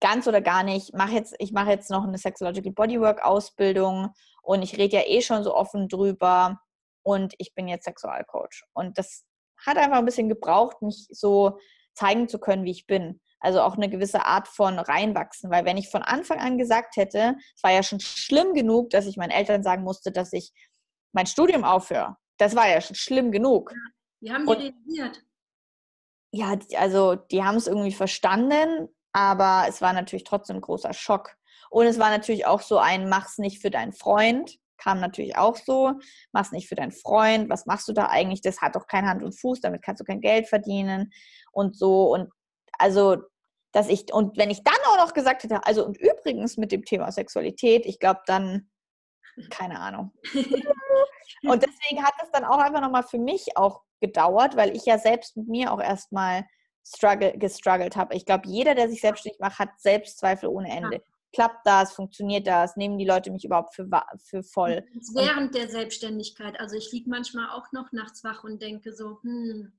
[0.01, 4.11] ganz oder gar nicht, mach jetzt, ich mache jetzt noch eine Sexological Bodywork Ausbildung
[4.43, 6.61] und ich rede ja eh schon so offen drüber
[7.03, 8.65] und ich bin jetzt Sexualcoach.
[8.75, 9.25] Und das
[9.67, 11.59] hat einfach ein bisschen gebraucht, mich so
[11.95, 13.21] zeigen zu können, wie ich bin.
[13.41, 17.37] Also auch eine gewisse Art von reinwachsen, weil wenn ich von Anfang an gesagt hätte,
[17.55, 20.53] es war ja schon schlimm genug, dass ich meinen Eltern sagen musste, dass ich
[21.13, 23.73] mein Studium aufhöre das war ja schon schlimm genug.
[23.73, 23.79] Ja.
[24.21, 25.23] Wie haben die reagiert?
[26.33, 31.37] Ja, also die haben es irgendwie verstanden, aber es war natürlich trotzdem ein großer Schock.
[31.71, 35.57] Und es war natürlich auch so ein, mach's nicht für deinen Freund, kam natürlich auch
[35.57, 35.93] so,
[36.33, 38.41] mach's nicht für deinen Freund, was machst du da eigentlich?
[38.41, 41.13] Das hat doch kein Hand und Fuß, damit kannst du kein Geld verdienen
[41.53, 42.13] und so.
[42.13, 42.31] Und
[42.79, 43.19] also,
[43.73, 46.85] dass ich, und wenn ich dann auch noch gesagt hätte, also und übrigens mit dem
[46.85, 48.71] Thema Sexualität, ich glaube, dann
[49.51, 50.13] keine Ahnung.
[51.43, 54.99] Und deswegen hat es dann auch einfach nochmal für mich auch gedauert, weil ich ja
[54.99, 56.45] selbst mit mir auch erstmal
[56.87, 58.15] struggle, gestruggelt habe.
[58.15, 60.97] Ich glaube, jeder, der sich selbstständig macht, hat Selbstzweifel ohne Ende.
[60.97, 61.03] Ja.
[61.33, 61.93] Klappt das?
[61.93, 62.77] Funktioniert das?
[62.77, 64.85] Nehmen die Leute mich überhaupt für, für voll?
[65.15, 66.61] Während der Selbstständigkeit.
[66.61, 69.73] Also ich liege manchmal auch noch nachts wach und denke so, hm,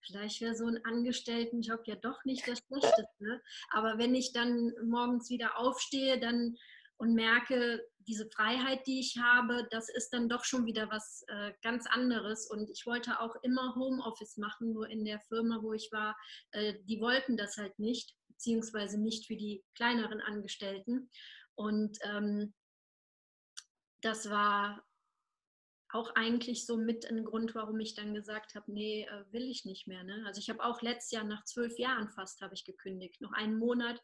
[0.00, 3.42] vielleicht wäre so ein Angestelltenjob ja doch nicht das Schlechteste.
[3.70, 6.56] Aber wenn ich dann morgens wieder aufstehe, dann
[6.98, 11.52] und merke, diese Freiheit, die ich habe, das ist dann doch schon wieder was äh,
[11.62, 12.48] ganz anderes.
[12.48, 16.16] Und ich wollte auch immer Homeoffice machen, nur in der Firma, wo ich war,
[16.52, 21.10] äh, die wollten das halt nicht, beziehungsweise nicht für die kleineren Angestellten.
[21.54, 22.54] Und ähm,
[24.02, 24.85] das war
[25.96, 29.64] auch eigentlich so mit ein Grund, warum ich dann gesagt habe, nee, äh, will ich
[29.64, 30.04] nicht mehr.
[30.04, 30.22] Ne?
[30.26, 33.20] Also ich habe auch letztes Jahr nach zwölf Jahren fast habe ich gekündigt.
[33.20, 34.00] Noch einen Monat,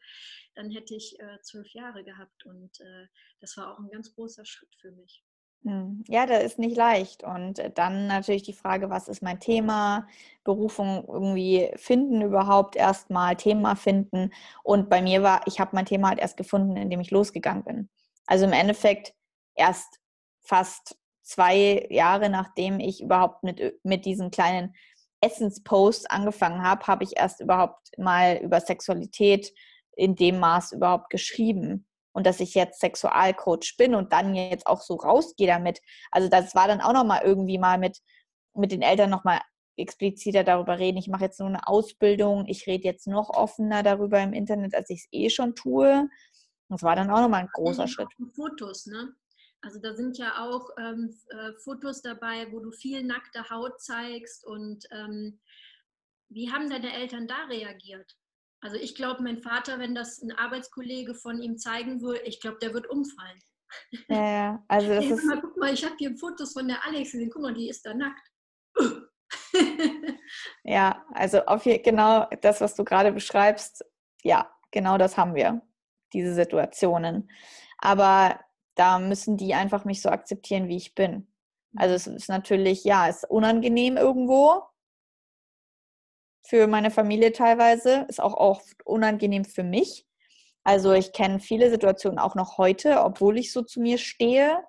[0.55, 3.07] dann hätte ich äh, zwölf Jahre gehabt und äh,
[3.39, 5.23] das war auch ein ganz großer Schritt für mich.
[5.63, 7.23] Hm, ja, das ist nicht leicht.
[7.23, 10.07] Und dann natürlich die Frage, was ist mein Thema?
[10.43, 14.31] Berufung irgendwie finden überhaupt erstmal, Thema finden.
[14.63, 17.89] Und bei mir war, ich habe mein Thema halt erst gefunden, indem ich losgegangen bin.
[18.25, 19.13] Also im Endeffekt
[19.55, 19.99] erst
[20.41, 24.75] fast zwei Jahre nachdem ich überhaupt mit, mit diesen kleinen
[25.21, 29.53] Essensposts angefangen habe, habe ich erst überhaupt mal über Sexualität
[29.95, 31.87] in dem Maß überhaupt geschrieben.
[32.15, 35.79] Und dass ich jetzt Sexualcoach bin und dann jetzt auch so rausgehe damit.
[36.11, 37.99] Also das war dann auch nochmal irgendwie mal mit,
[38.53, 39.39] mit den Eltern nochmal
[39.77, 40.99] expliziter darüber reden.
[40.99, 42.45] Ich mache jetzt nur eine Ausbildung.
[42.47, 46.07] Ich rede jetzt noch offener darüber im Internet, als ich es eh schon tue.
[46.69, 48.09] Das war dann auch nochmal ein großer Schritt.
[48.35, 49.15] Fotos, ne?
[49.63, 54.45] Also da sind ja auch ähm, äh, Fotos dabei, wo du viel nackte Haut zeigst.
[54.45, 55.39] Und ähm,
[56.29, 58.13] wie haben deine Eltern da reagiert?
[58.61, 62.57] Also ich glaube, mein Vater, wenn das ein Arbeitskollege von ihm zeigen würde, ich glaube,
[62.61, 63.39] der wird umfallen.
[64.09, 64.65] Ja, ja.
[64.67, 65.23] also das ist...
[65.23, 67.31] Mal, guck mal, ich habe hier Fotos von der Alex gesehen.
[67.31, 68.29] Guck mal, die ist da nackt.
[70.63, 73.85] ja, also auf hier, genau das, was du gerade beschreibst,
[74.23, 75.61] ja, genau das haben wir,
[76.11, 77.29] diese Situationen.
[77.77, 78.39] Aber
[78.75, 81.27] da müssen die einfach mich so akzeptieren, wie ich bin.
[81.75, 84.63] Also es ist natürlich, ja, es ist unangenehm irgendwo
[86.45, 90.05] für meine Familie teilweise, ist auch oft unangenehm für mich.
[90.63, 94.63] Also ich kenne viele Situationen auch noch heute, obwohl ich so zu mir stehe,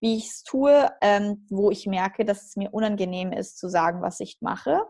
[0.00, 4.02] wie ich es tue, ähm, wo ich merke, dass es mir unangenehm ist zu sagen,
[4.02, 4.82] was ich mache.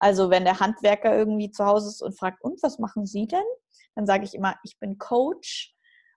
[0.00, 3.44] Also wenn der Handwerker irgendwie zu Hause ist und fragt, und was machen Sie denn?
[3.94, 5.74] Dann sage ich immer, ich bin Coach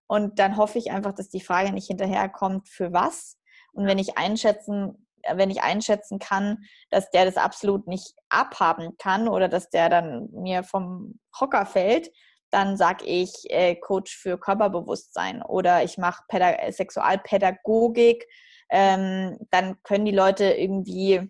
[0.08, 3.38] und dann hoffe ich einfach, dass die Frage nicht hinterherkommt, für was.
[3.74, 9.28] Und wenn ich einschätzen, wenn ich einschätzen kann, dass der das absolut nicht abhaben kann
[9.28, 12.12] oder dass der dann mir vom Hocker fällt,
[12.52, 18.26] dann sage ich äh, Coach für Körperbewusstsein oder ich mache Pädag Sexualpädagogik.
[18.70, 21.30] Ähm, dann können die Leute irgendwie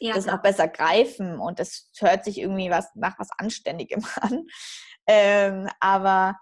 [0.00, 4.46] ja, das noch besser greifen und das hört sich irgendwie was nach was Anständigem an.
[5.06, 6.36] Ähm, aber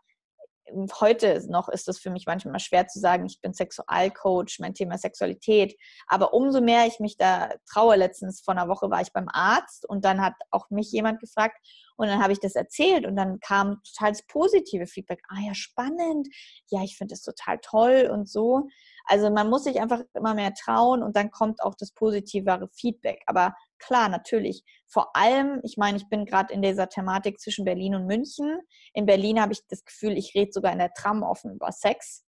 [1.01, 4.99] heute noch ist es für mich manchmal schwer zu sagen, ich bin Sexualcoach, mein Thema
[4.99, 5.77] Sexualität.
[6.07, 9.89] Aber umso mehr ich mich da traue, letztens vor einer Woche war ich beim Arzt
[9.89, 11.57] und dann hat auch mich jemand gefragt
[11.97, 15.23] und dann habe ich das erzählt und dann kam total das positive Feedback.
[15.29, 16.29] Ah ja, spannend.
[16.69, 18.69] Ja, ich finde es total toll und so.
[19.05, 23.23] Also man muss sich einfach immer mehr trauen und dann kommt auch das positivere Feedback.
[23.27, 24.65] Aber klar, natürlich.
[24.87, 28.61] Vor allem, ich meine, ich bin gerade in dieser Thematik zwischen Berlin und München.
[28.93, 32.25] In Berlin habe ich das Gefühl, ich rede sogar in der Tram offen über Sex.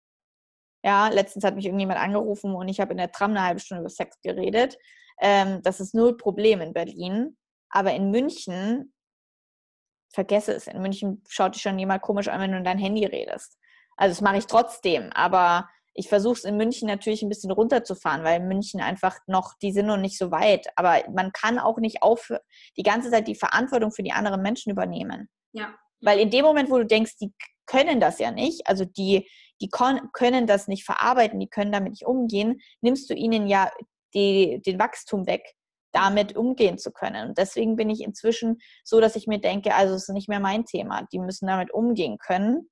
[0.84, 3.82] Ja, letztens hat mich irgendjemand angerufen und ich habe in der Tram eine halbe Stunde
[3.82, 4.78] über Sex geredet.
[5.20, 7.38] Ähm, das ist null Problem in Berlin.
[7.70, 8.93] Aber in München,
[10.14, 10.68] vergesse es.
[10.68, 13.58] In München schaut dich schon jemand komisch an, wenn du in dein Handy redest.
[13.98, 15.12] Also das mache ich trotzdem.
[15.14, 19.54] Aber ich versuche es in München natürlich ein bisschen runterzufahren, weil in München einfach noch,
[19.62, 20.68] die sind noch nicht so weit.
[20.76, 22.32] Aber man kann auch nicht auf
[22.76, 25.30] die ganze Zeit die Verantwortung für die anderen Menschen übernehmen.
[25.54, 25.74] Ja.
[26.02, 27.34] Weil in dem Moment, wo du denkst, die
[27.66, 29.28] können das ja nicht, also die,
[29.62, 33.72] die können das nicht verarbeiten, die können damit nicht umgehen, nimmst du ihnen ja
[34.14, 35.56] die, den Wachstum weg,
[35.93, 37.30] damit umgehen zu können.
[37.30, 40.41] Und deswegen bin ich inzwischen so, dass ich mir denke, also es ist nicht mehr
[40.41, 41.08] mein Thema.
[41.14, 42.70] Die müssen damit umgehen können.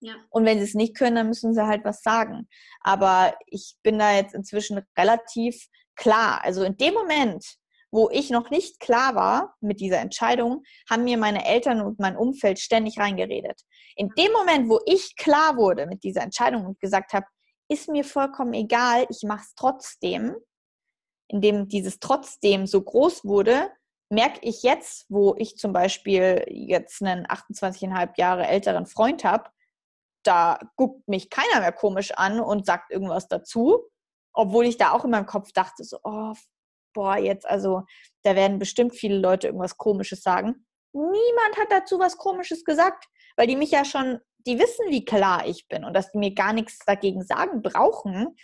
[0.00, 0.14] Ja.
[0.30, 2.48] Und wenn sie es nicht können, dann müssen sie halt was sagen.
[2.80, 6.42] Aber ich bin da jetzt inzwischen relativ klar.
[6.42, 7.44] Also in dem Moment,
[7.92, 12.16] wo ich noch nicht klar war mit dieser Entscheidung, haben mir meine Eltern und mein
[12.16, 13.60] Umfeld ständig reingeredet.
[13.96, 17.26] In dem Moment, wo ich klar wurde mit dieser Entscheidung und gesagt habe,
[17.68, 20.34] ist mir vollkommen egal, ich mache es trotzdem,
[21.28, 23.70] indem dieses trotzdem so groß wurde,
[24.08, 29.50] merke ich jetzt, wo ich zum Beispiel jetzt einen 28,5 Jahre älteren Freund habe,
[30.22, 33.88] da guckt mich keiner mehr komisch an und sagt irgendwas dazu,
[34.32, 36.34] obwohl ich da auch in meinem Kopf dachte, so, oh,
[36.92, 37.82] boah, jetzt, also,
[38.22, 40.66] da werden bestimmt viele Leute irgendwas Komisches sagen.
[40.92, 43.06] Niemand hat dazu was Komisches gesagt,
[43.36, 46.34] weil die mich ja schon, die wissen, wie klar ich bin und dass die mir
[46.34, 48.36] gar nichts dagegen sagen brauchen,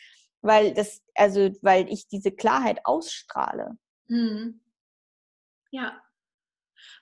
[0.43, 3.77] weil das, also, weil ich diese Klarheit ausstrahle.
[4.09, 4.61] Hm.
[5.71, 6.01] Ja.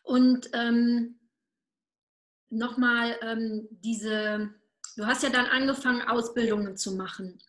[0.02, 1.20] Und ähm,
[2.48, 4.54] nochmal ähm, diese
[4.96, 7.40] Du hast ja dann angefangen, Ausbildungen zu machen.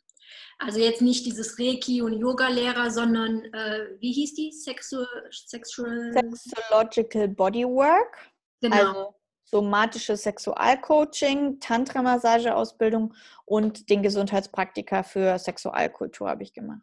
[0.58, 4.52] Also jetzt nicht dieses Reiki und Yoga-Lehrer, sondern äh, wie hieß die?
[4.52, 8.32] Sexu Sexual Sexological Bodywork.
[8.62, 8.76] Genau.
[8.76, 9.16] Also
[9.46, 13.14] somatische Sexualcoaching, Tantra-Massage-Ausbildung
[13.46, 16.82] und den Gesundheitspraktiker für Sexualkultur habe ich gemacht.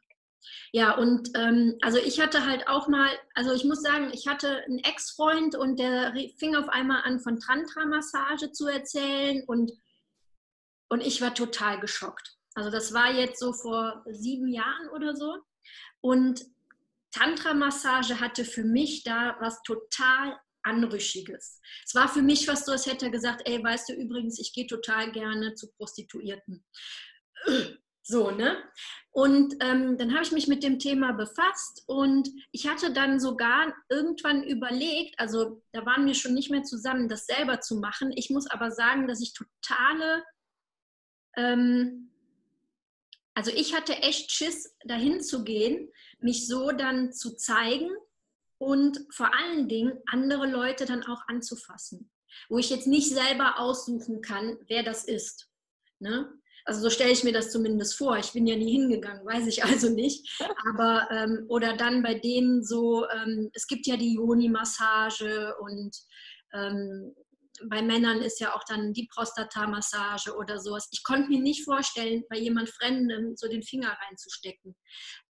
[0.72, 4.62] Ja, und ähm, also ich hatte halt auch mal, also ich muss sagen, ich hatte
[4.64, 9.72] einen Ex-Freund und der fing auf einmal an, von Tantra-Massage zu erzählen und
[10.92, 12.36] und ich war total geschockt.
[12.52, 15.38] Also das war jetzt so vor sieben Jahren oder so.
[16.02, 16.44] Und
[17.12, 21.62] Tantra-Massage hatte für mich da was total Anrüchiges.
[21.86, 24.52] Es war für mich fast so, als hätte er gesagt, ey, weißt du übrigens, ich
[24.52, 26.62] gehe total gerne zu Prostituierten.
[28.04, 28.56] So, ne?
[29.12, 33.72] Und ähm, dann habe ich mich mit dem Thema befasst und ich hatte dann sogar
[33.88, 38.10] irgendwann überlegt, also da waren wir schon nicht mehr zusammen, das selber zu machen.
[38.16, 40.24] Ich muss aber sagen, dass ich totale
[41.36, 42.10] ähm,
[43.34, 47.90] also ich hatte echt Schiss, dahin zu gehen, mich so dann zu zeigen
[48.58, 52.10] und vor allen Dingen andere Leute dann auch anzufassen,
[52.48, 55.48] wo ich jetzt nicht selber aussuchen kann, wer das ist.
[55.98, 56.32] Ne?
[56.64, 58.18] Also so stelle ich mir das zumindest vor.
[58.18, 60.40] Ich bin ja nie hingegangen, weiß ich also nicht.
[60.70, 65.96] Aber ähm, oder dann bei denen so, ähm, es gibt ja die Joni-Massage und
[66.52, 67.14] ähm,
[67.68, 70.88] bei Männern ist ja auch dann die Prostata-Massage oder sowas.
[70.90, 74.74] Ich konnte mir nicht vorstellen, bei jemand Fremdem so den Finger reinzustecken.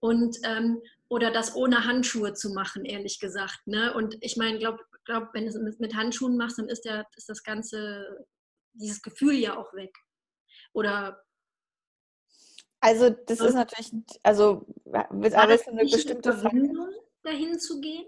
[0.01, 3.67] Und ähm, oder das ohne Handschuhe zu machen, ehrlich gesagt.
[3.67, 3.93] Ne?
[3.95, 7.29] Und ich meine, glaube, glaub, wenn du es mit, Handschuhen machst, dann ist, der, ist
[7.29, 8.27] das ganze,
[8.75, 9.93] dieses Gefühl ja auch weg.
[10.73, 11.23] Oder
[12.83, 13.93] also das ist natürlich,
[14.23, 16.89] also alles eine bestimmte Verbindung
[17.23, 18.07] dahin zu gehen?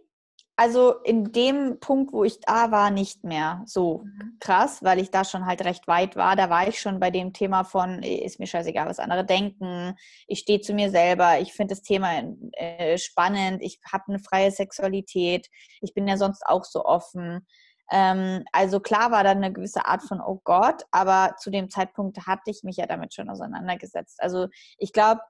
[0.56, 4.36] Also in dem Punkt, wo ich da war, nicht mehr so mhm.
[4.38, 6.36] krass, weil ich da schon halt recht weit war.
[6.36, 9.94] Da war ich schon bei dem Thema von, ist mir scheißegal, was andere denken.
[10.26, 11.40] Ich stehe zu mir selber.
[11.40, 12.22] Ich finde das Thema
[12.52, 13.62] äh, spannend.
[13.62, 15.48] Ich habe eine freie Sexualität.
[15.80, 17.46] Ich bin ja sonst auch so offen.
[17.90, 22.26] Ähm, also klar war da eine gewisse Art von, oh Gott, aber zu dem Zeitpunkt
[22.26, 24.22] hatte ich mich ja damit schon auseinandergesetzt.
[24.22, 25.22] Also ich glaube,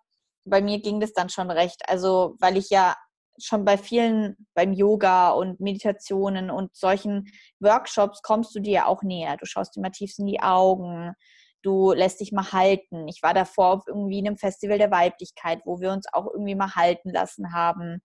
[0.45, 1.89] bei mir ging das dann schon recht.
[1.89, 2.97] Also weil ich ja
[3.39, 7.26] schon bei vielen, beim Yoga und Meditationen und solchen
[7.61, 9.37] Workshops kommst du dir auch näher.
[9.37, 11.14] Du schaust dir mal tiefst in die Augen,
[11.62, 13.09] du lässt dich mal halten.
[13.09, 16.74] Ich war davor auf irgendwie einem Festival der Weiblichkeit, wo wir uns auch irgendwie mal
[16.74, 18.01] halten lassen haben.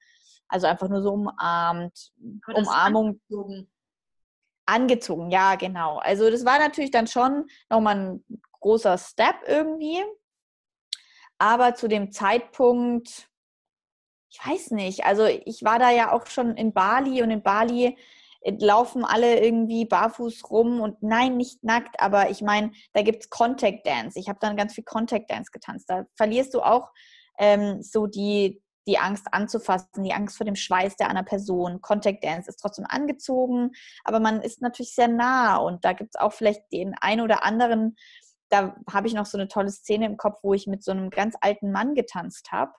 [0.47, 2.11] Also einfach nur so umarmt.
[2.47, 3.19] Umarmung.
[3.29, 3.71] Angezogen.
[4.65, 5.97] angezogen, ja, genau.
[5.97, 8.25] Also das war natürlich dann schon nochmal ein
[8.59, 10.03] großer Step irgendwie.
[11.37, 13.29] Aber zu dem Zeitpunkt,
[14.29, 17.97] ich weiß nicht, also ich war da ja auch schon in Bali und in Bali
[18.41, 23.23] äh, laufen alle irgendwie barfuß rum und nein, nicht nackt, aber ich meine, da gibt
[23.23, 24.19] es Contact Dance.
[24.19, 25.89] Ich habe dann ganz viel Contact Dance getanzt.
[25.89, 26.91] Da verlierst du auch
[27.39, 31.81] ähm, so die, die Angst anzufassen, die Angst vor dem Schweiß der anderen Person.
[31.81, 33.71] Contact Dance ist trotzdem angezogen,
[34.03, 37.43] aber man ist natürlich sehr nah und da gibt es auch vielleicht den einen oder
[37.43, 37.95] anderen,
[38.49, 41.09] da habe ich noch so eine tolle Szene im Kopf, wo ich mit so einem
[41.09, 42.71] ganz alten Mann getanzt habe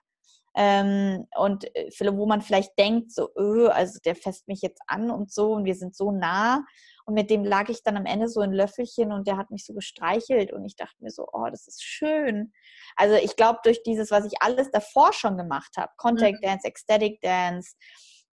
[0.61, 5.09] ähm, und äh, wo man vielleicht denkt, so, öh, also der fässt mich jetzt an
[5.09, 6.65] und so und wir sind so nah.
[7.05, 9.65] Und mit dem lag ich dann am Ende so in Löffelchen und der hat mich
[9.65, 12.51] so gestreichelt und ich dachte mir so, oh, das ist schön.
[12.97, 16.45] Also ich glaube, durch dieses, was ich alles davor schon gemacht habe, Contact mhm.
[16.45, 17.77] Dance, Ecstatic Dance,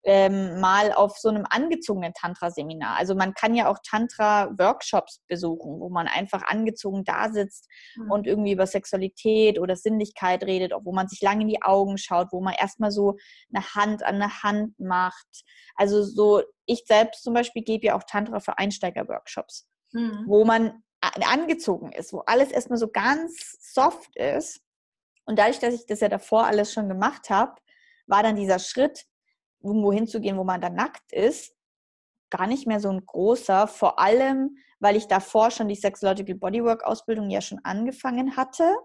[0.05, 2.95] ähm, mal auf so einem angezogenen Tantra-Seminar.
[2.97, 8.11] Also man kann ja auch Tantra-Workshops besuchen, wo man einfach angezogen da sitzt mhm.
[8.11, 12.27] und irgendwie über Sexualität oder Sinnlichkeit redet, wo man sich lange in die Augen schaut,
[12.31, 13.17] wo man erstmal so
[13.51, 15.43] eine Hand an eine Hand macht.
[15.75, 20.25] Also so, ich selbst zum Beispiel gebe ja auch Tantra für Einsteiger-Workshops, mhm.
[20.27, 24.61] wo man angezogen ist, wo alles erstmal so ganz soft ist.
[25.25, 27.55] Und dadurch, dass ich das ja davor alles schon gemacht habe,
[28.07, 29.05] war dann dieser Schritt,
[29.61, 31.55] irgendwo hinzugehen, wo man dann nackt ist,
[32.29, 33.67] gar nicht mehr so ein großer.
[33.67, 38.75] Vor allem, weil ich davor schon die Sexological Bodywork Ausbildung ja schon angefangen hatte.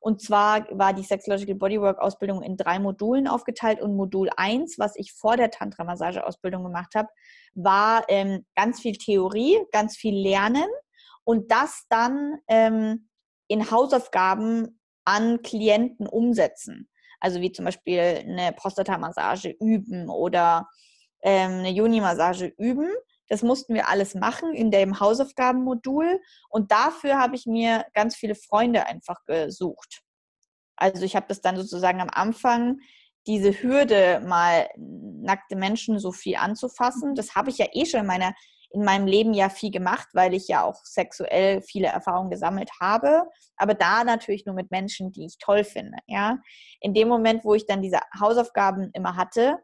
[0.00, 4.96] Und zwar war die Sexological Bodywork Ausbildung in drei Modulen aufgeteilt und Modul 1, was
[4.96, 7.08] ich vor der Tantra-Massage Ausbildung gemacht habe,
[7.54, 10.68] war ähm, ganz viel Theorie, ganz viel Lernen
[11.24, 13.08] und das dann ähm,
[13.48, 16.90] in Hausaufgaben an Klienten umsetzen.
[17.24, 20.68] Also wie zum Beispiel eine Prostatamassage üben oder
[21.22, 22.92] ähm, eine Juni-Massage üben.
[23.30, 26.20] Das mussten wir alles machen in dem Hausaufgabenmodul.
[26.50, 30.02] Und dafür habe ich mir ganz viele Freunde einfach gesucht.
[30.76, 32.76] Also ich habe das dann sozusagen am Anfang
[33.26, 38.06] diese Hürde, mal nackte Menschen so viel anzufassen, das habe ich ja eh schon in
[38.06, 38.34] meiner
[38.74, 43.22] in meinem Leben ja viel gemacht, weil ich ja auch sexuell viele Erfahrungen gesammelt habe,
[43.56, 46.38] aber da natürlich nur mit Menschen, die ich toll finde, ja.
[46.80, 49.58] In dem Moment, wo ich dann diese Hausaufgaben immer hatte,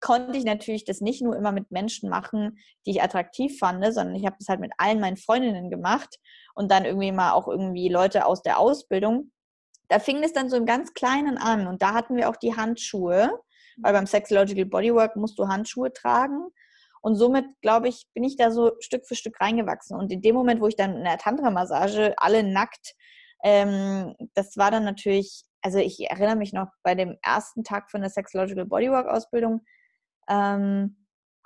[0.00, 4.14] konnte ich natürlich das nicht nur immer mit Menschen machen, die ich attraktiv fand, sondern
[4.14, 6.16] ich habe das halt mit allen meinen Freundinnen gemacht
[6.54, 9.32] und dann irgendwie mal auch irgendwie Leute aus der Ausbildung.
[9.88, 12.56] Da fing es dann so im ganz Kleinen an und da hatten wir auch die
[12.56, 13.30] Handschuhe,
[13.78, 16.50] weil beim Sexological Bodywork musst du Handschuhe tragen
[17.00, 19.98] und somit, glaube ich, bin ich da so Stück für Stück reingewachsen.
[19.98, 22.94] Und in dem Moment, wo ich dann in der Tantra-Massage alle nackt,
[23.42, 28.02] ähm, das war dann natürlich, also ich erinnere mich noch bei dem ersten Tag von
[28.02, 29.62] der Sexological Bodywork-Ausbildung,
[30.28, 30.96] ähm,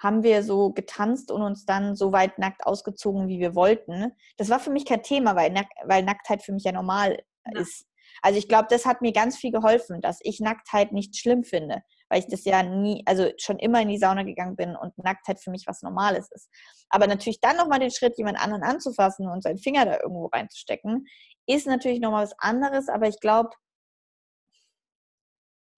[0.02, 4.12] haben wir so getanzt und uns dann so weit nackt ausgezogen, wie wir wollten.
[4.36, 7.61] Das war für mich kein Thema, weil, Nack weil Nacktheit für mich ja normal ja.
[7.61, 7.86] ist.
[8.22, 11.82] Also ich glaube, das hat mir ganz viel geholfen, dass ich Nacktheit nicht schlimm finde
[12.08, 15.40] weil ich das ja nie, also schon immer in die Sauna gegangen bin und Nacktheit
[15.40, 16.48] für mich was Normales ist.
[16.88, 21.06] Aber natürlich dann nochmal den Schritt, jemand anderen anzufassen und seinen Finger da irgendwo reinzustecken,
[21.46, 23.50] ist natürlich nochmal was anderes, aber ich glaube,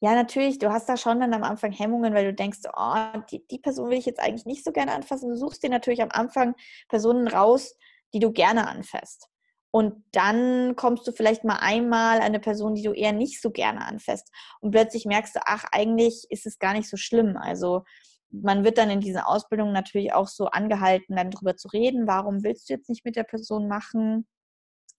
[0.00, 3.46] ja, natürlich, du hast da schon dann am Anfang Hemmungen, weil du denkst, oh, die,
[3.46, 5.30] die Person will ich jetzt eigentlich nicht so gerne anfassen.
[5.30, 6.54] Du suchst dir natürlich am Anfang
[6.90, 7.74] Personen raus,
[8.12, 9.30] die du gerne anfasst.
[9.76, 13.50] Und dann kommst du vielleicht mal einmal an eine Person, die du eher nicht so
[13.50, 14.32] gerne anfasst.
[14.60, 17.36] Und plötzlich merkst du, ach, eigentlich ist es gar nicht so schlimm.
[17.36, 17.84] Also
[18.30, 22.42] man wird dann in diesen Ausbildungen natürlich auch so angehalten, dann darüber zu reden, warum
[22.42, 24.26] willst du jetzt nicht mit der Person machen?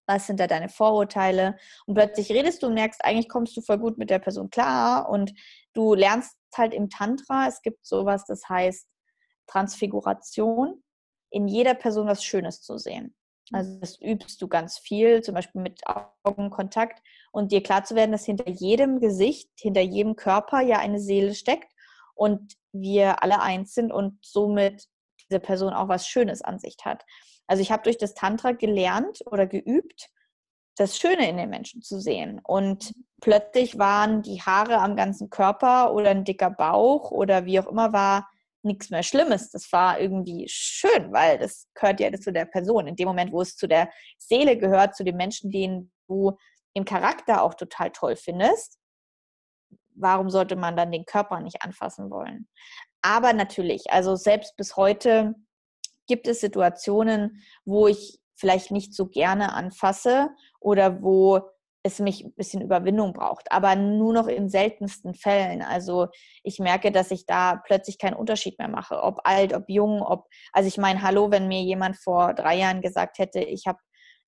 [0.06, 1.58] Was sind da deine Vorurteile?
[1.88, 5.10] Und plötzlich redest du und merkst, eigentlich kommst du voll gut mit der Person klar
[5.10, 5.34] und
[5.74, 8.88] du lernst halt im Tantra, es gibt sowas, das heißt
[9.48, 10.84] Transfiguration,
[11.32, 13.16] in jeder Person was Schönes zu sehen.
[13.52, 15.82] Also das übst du ganz viel, zum Beispiel mit
[16.24, 21.00] Augenkontakt und dir klar zu werden, dass hinter jedem Gesicht, hinter jedem Körper ja eine
[21.00, 21.72] Seele steckt
[22.14, 24.88] und wir alle eins sind und somit
[25.30, 27.06] diese Person auch was Schönes an sich hat.
[27.48, 30.10] Also ich habe durch das Tantra gelernt oder geübt,
[30.76, 32.40] das Schöne in den Menschen zu sehen.
[32.44, 37.68] Und plötzlich waren die Haare am ganzen Körper oder ein dicker Bauch oder wie auch
[37.68, 38.30] immer war
[38.64, 39.50] nichts mehr Schlimmes.
[39.52, 42.88] Das war irgendwie schön, weil das gehört ja zu der Person.
[42.88, 46.38] In dem Moment, wo es zu der Seele gehört, zu den Menschen, den du
[46.74, 48.78] im Charakter auch total toll findest,
[49.96, 52.48] warum sollte man dann den Körper nicht anfassen wollen?
[53.02, 55.36] Aber natürlich, also selbst bis heute
[56.08, 60.30] gibt es Situationen, wo ich vielleicht nicht so gerne anfasse
[60.60, 61.50] oder wo
[61.84, 65.62] es mich ein bisschen Überwindung braucht, aber nur noch in seltensten Fällen.
[65.62, 66.08] Also
[66.44, 70.28] ich merke, dass ich da plötzlich keinen Unterschied mehr mache, ob alt, ob jung, ob,
[70.54, 73.80] also ich meine, hallo, wenn mir jemand vor drei Jahren gesagt hätte, ich habe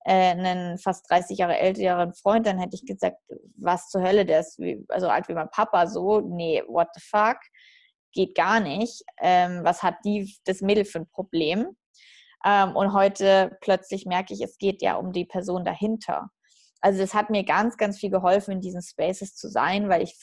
[0.04, 3.18] äh, einen fast 30 Jahre älteren Freund, dann hätte ich gesagt,
[3.56, 7.02] was zur Hölle, der ist wie, also alt wie mein Papa, so, nee, what the
[7.02, 7.38] fuck,
[8.12, 9.02] geht gar nicht.
[9.20, 11.68] Ähm, was hat die, das Mädel für ein Problem?
[12.44, 16.30] Ähm, und heute plötzlich merke ich, es geht ja um die Person dahinter.
[16.80, 20.18] Also das hat mir ganz, ganz viel geholfen, in diesen Spaces zu sein, weil ich,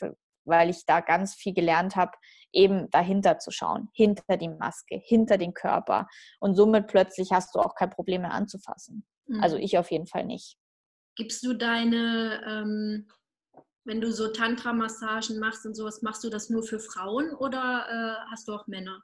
[0.45, 2.13] weil ich da ganz viel gelernt habe,
[2.51, 6.07] eben dahinter zu schauen, hinter die Maske, hinter den Körper.
[6.39, 9.05] Und somit plötzlich hast du auch kein Problem mehr anzufassen.
[9.27, 9.43] Also mhm.
[9.43, 10.57] Also ich auf jeden Fall nicht.
[11.15, 13.07] Gibst du deine, ähm,
[13.85, 18.31] wenn du so Tantra-Massagen machst und sowas, machst du das nur für Frauen oder äh,
[18.31, 19.01] hast du auch Männer?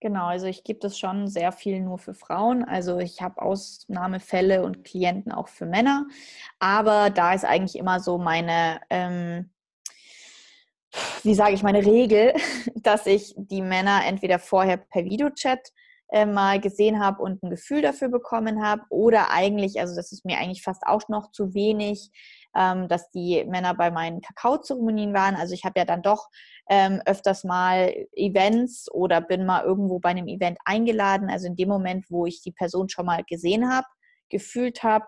[0.00, 2.62] Genau, also ich gebe das schon sehr viel nur für Frauen.
[2.64, 6.06] Also ich habe Ausnahmefälle und Klienten auch für Männer.
[6.60, 9.50] Aber da ist eigentlich immer so meine, ähm,
[11.24, 12.32] wie sage ich, meine Regel,
[12.76, 15.72] dass ich die Männer entweder vorher per Videochat
[16.10, 18.82] äh, mal gesehen habe und ein Gefühl dafür bekommen habe.
[18.90, 22.12] Oder eigentlich, also das ist mir eigentlich fast auch noch zu wenig,
[22.58, 25.36] ähm, dass die Männer bei meinen Kakaozeremonien waren.
[25.36, 26.28] Also ich habe ja dann doch
[26.68, 31.30] ähm, öfters mal Events oder bin mal irgendwo bei einem Event eingeladen.
[31.30, 33.86] Also in dem Moment, wo ich die Person schon mal gesehen habe,
[34.28, 35.06] gefühlt habe,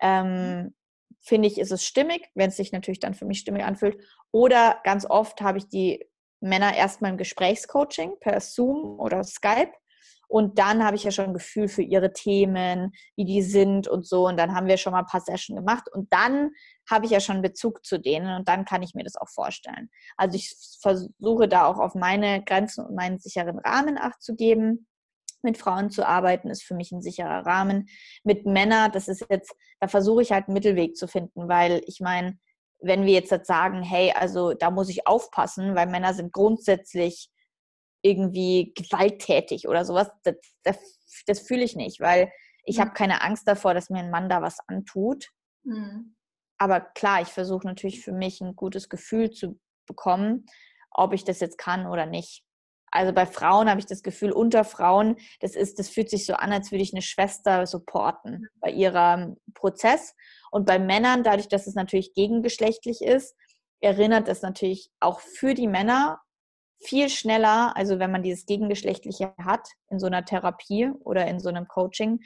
[0.00, 0.74] ähm,
[1.20, 3.96] finde ich, ist es stimmig, wenn es sich natürlich dann für mich stimmig anfühlt.
[4.32, 6.04] Oder ganz oft habe ich die
[6.40, 9.72] Männer erstmal im Gesprächscoaching per Zoom oder Skype
[10.28, 14.06] und dann habe ich ja schon ein Gefühl für ihre Themen, wie die sind und
[14.06, 14.26] so.
[14.26, 15.88] Und dann haben wir schon mal ein paar Sessions gemacht.
[15.92, 16.50] Und dann
[16.90, 19.90] habe ich ja schon Bezug zu denen und dann kann ich mir das auch vorstellen.
[20.16, 24.86] Also ich versuche da auch auf meine Grenzen und meinen sicheren Rahmen Acht zu geben.
[25.42, 27.86] Mit Frauen zu arbeiten ist für mich ein sicherer Rahmen.
[28.22, 32.00] Mit Männern, das ist jetzt, da versuche ich halt einen Mittelweg zu finden, weil ich
[32.00, 32.38] meine,
[32.80, 37.30] wenn wir jetzt sagen, hey, also da muss ich aufpassen, weil Männer sind grundsätzlich
[38.04, 40.10] irgendwie gewalttätig oder sowas.
[40.22, 40.78] Das, das,
[41.26, 42.30] das fühle ich nicht, weil
[42.64, 42.82] ich mhm.
[42.82, 45.30] habe keine Angst davor, dass mir ein Mann da was antut.
[45.64, 46.14] Mhm.
[46.58, 50.46] Aber klar, ich versuche natürlich für mich ein gutes Gefühl zu bekommen,
[50.90, 52.44] ob ich das jetzt kann oder nicht.
[52.90, 56.34] Also bei Frauen habe ich das Gefühl, unter Frauen, das ist, das fühlt sich so
[56.34, 60.14] an, als würde ich eine Schwester supporten bei ihrem Prozess.
[60.52, 63.34] Und bei Männern, dadurch, dass es natürlich gegengeschlechtlich ist,
[63.80, 66.20] erinnert es natürlich auch für die Männer
[66.84, 71.48] viel schneller, also wenn man dieses Gegengeschlechtliche hat in so einer Therapie oder in so
[71.48, 72.20] einem Coaching,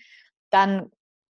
[0.51, 0.91] dann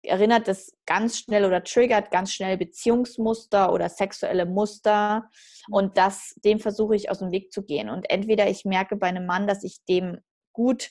[0.03, 5.29] erinnert es ganz schnell oder triggert ganz schnell Beziehungsmuster oder sexuelle Muster
[5.69, 7.89] und das, dem versuche ich aus dem Weg zu gehen.
[7.89, 10.19] Und entweder ich merke bei einem Mann, dass ich dem
[10.53, 10.89] gut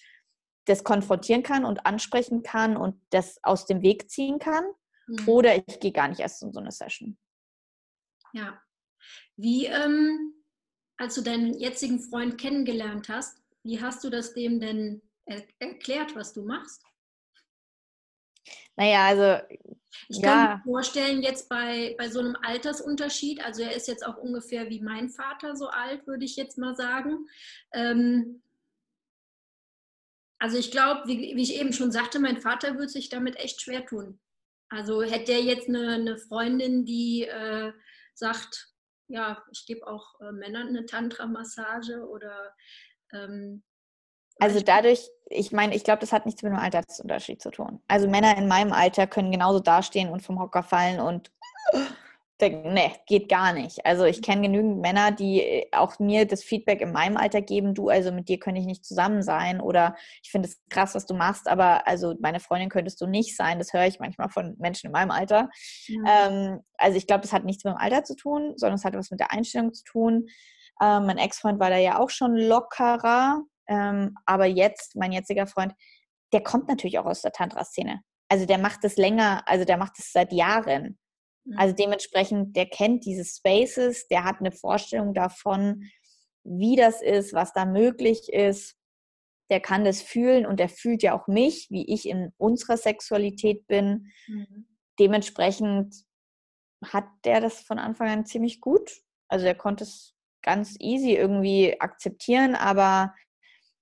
[0.67, 4.65] das konfrontieren kann und ansprechen kann und das aus dem Weg ziehen kann,
[5.09, 5.29] mhm.
[5.29, 7.19] oder ich gehe gar nicht erst in so eine Session.
[8.33, 8.61] Ja.
[9.37, 10.40] Wie ähm,
[11.01, 16.15] als du deinen jetzigen Freund kennengelernt hast, wie hast du das dem denn er erklärt,
[16.15, 16.83] was du machst?
[18.77, 19.47] Naja, also.
[20.09, 20.23] Ich ja.
[20.23, 24.69] kann mir vorstellen, jetzt bei, bei so einem Altersunterschied, also er ist jetzt auch ungefähr
[24.69, 27.27] wie mein Vater so alt, würde ich jetzt mal sagen.
[27.73, 28.43] Ähm,
[30.39, 33.61] also ich glaube, wie, wie, ich eben schon sagte, mein Vater würde sich damit echt
[33.61, 34.21] schwer tun.
[34.69, 37.73] Also hätte er jetzt eine, eine Freundin, die äh,
[38.15, 38.71] sagt,
[39.11, 42.55] ja, ich gebe auch äh, Männern eine Tantra-Massage oder.
[43.13, 43.63] Ähm,
[44.39, 47.83] also dadurch, ich meine, ich glaube, das hat nichts mit dem Altersunterschied zu tun.
[47.89, 51.31] Also Männer in meinem Alter können genauso dastehen und vom Hocker fallen und
[52.41, 53.85] denken, nee, geht gar nicht.
[53.85, 57.75] Also ich kenne genügend Männer, die äh, auch mir das Feedback in meinem Alter geben,
[57.75, 61.07] du, also mit dir könnte ich nicht zusammen sein oder ich finde es krass, was
[61.07, 63.59] du machst, aber also meine Freundin könntest du nicht sein.
[63.59, 65.49] Das höre ich manchmal von Menschen in meinem Alter.
[65.89, 66.07] Mhm.
[66.07, 68.95] Ähm, also ich glaube, das hat nichts mit dem Alter zu tun, sondern es hat
[68.95, 70.27] was mit der Einstellung zu tun.
[70.83, 75.75] Ähm, mein Ex-Freund war da ja auch schon lockerer, ähm, aber jetzt, mein jetziger Freund,
[76.33, 78.01] der kommt natürlich auch aus der Tantra-Szene.
[78.29, 80.99] Also der macht das länger, also der macht das seit Jahren.
[81.57, 81.77] Also mhm.
[81.77, 85.85] dementsprechend, der kennt diese Spaces, der hat eine Vorstellung davon,
[86.45, 88.77] wie das ist, was da möglich ist.
[89.51, 93.67] Der kann das fühlen und der fühlt ja auch mich, wie ich in unserer Sexualität
[93.67, 94.13] bin.
[94.29, 94.67] Mhm.
[94.99, 95.95] Dementsprechend
[96.85, 98.91] hat der das von Anfang an ziemlich gut.
[99.29, 103.15] Also er konnte es ganz easy irgendwie akzeptieren, aber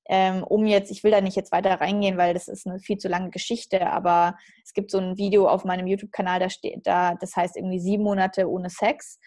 [0.08, 2.96] ähm, um jetzt, ich will da nicht jetzt weiter reingehen, weil das ist eine viel
[2.96, 7.14] zu lange Geschichte, aber es gibt so ein Video auf meinem YouTube-Kanal, da steht da,
[7.14, 9.18] das heißt irgendwie sieben Monate ohne Sex.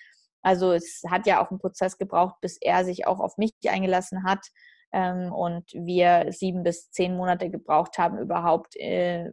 [0.41, 4.23] Also es hat ja auch einen Prozess gebraucht, bis er sich auch auf mich eingelassen
[4.23, 4.47] hat
[4.91, 9.31] ähm, und wir sieben bis zehn Monate gebraucht haben überhaupt äh,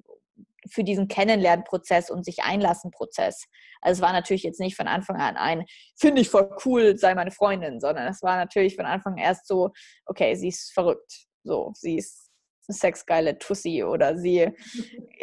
[0.70, 3.46] für diesen Kennenlernprozess und sich einlassen Prozess.
[3.80, 5.64] Also es war natürlich jetzt nicht von Anfang an ein,
[5.98, 9.46] finde ich voll cool, sei meine Freundin, sondern es war natürlich von Anfang an erst
[9.46, 9.70] so,
[10.04, 11.27] okay, sie ist verrückt.
[11.48, 12.30] So, sie ist
[12.68, 14.52] eine sexgeile Tussi oder sie,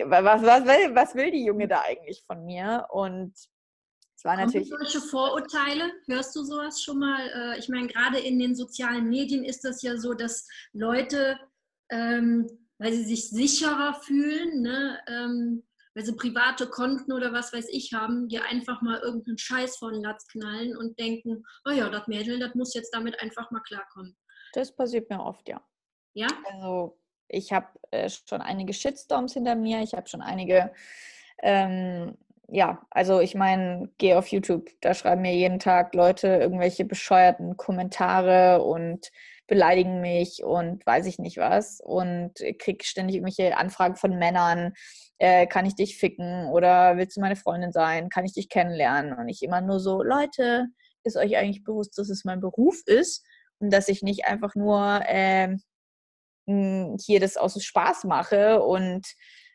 [0.05, 2.87] was, was, will, was will die Junge da eigentlich von mir?
[2.89, 3.33] Und
[4.17, 4.69] es war natürlich.
[4.69, 5.91] solche Vorurteile?
[6.07, 7.29] Hörst du sowas schon mal?
[7.29, 11.37] Äh, ich meine, gerade in den sozialen Medien ist das ja so, dass Leute,
[11.91, 12.49] ähm,
[12.79, 15.63] weil sie sich sicherer fühlen, ne, ähm,
[15.93, 19.91] weil sie private Konten oder was weiß ich haben, dir einfach mal irgendeinen Scheiß vor
[19.91, 23.61] den Latz knallen und denken, oh ja, das Mädel, das muss jetzt damit einfach mal
[23.61, 24.17] klarkommen.
[24.53, 25.61] Das passiert mir oft, ja.
[26.15, 26.27] Ja.
[26.51, 26.97] Also
[27.27, 29.81] ich habe äh, schon einige Shitstorms hinter mir.
[29.81, 30.71] Ich habe schon einige,
[31.43, 36.85] ähm, ja, also ich meine, gehe auf YouTube, da schreiben mir jeden Tag Leute irgendwelche
[36.85, 39.11] bescheuerten Kommentare und
[39.47, 44.73] beleidigen mich und weiß ich nicht was und kriege ständig irgendwelche Anfragen von Männern,
[45.17, 49.13] äh, kann ich dich ficken oder willst du meine Freundin sein, kann ich dich kennenlernen
[49.13, 50.67] und ich immer nur so, Leute,
[51.03, 53.23] ist euch eigentlich bewusst, dass es mein Beruf ist
[53.59, 55.55] und dass ich nicht einfach nur äh,
[56.47, 59.05] hier das aus Spaß mache und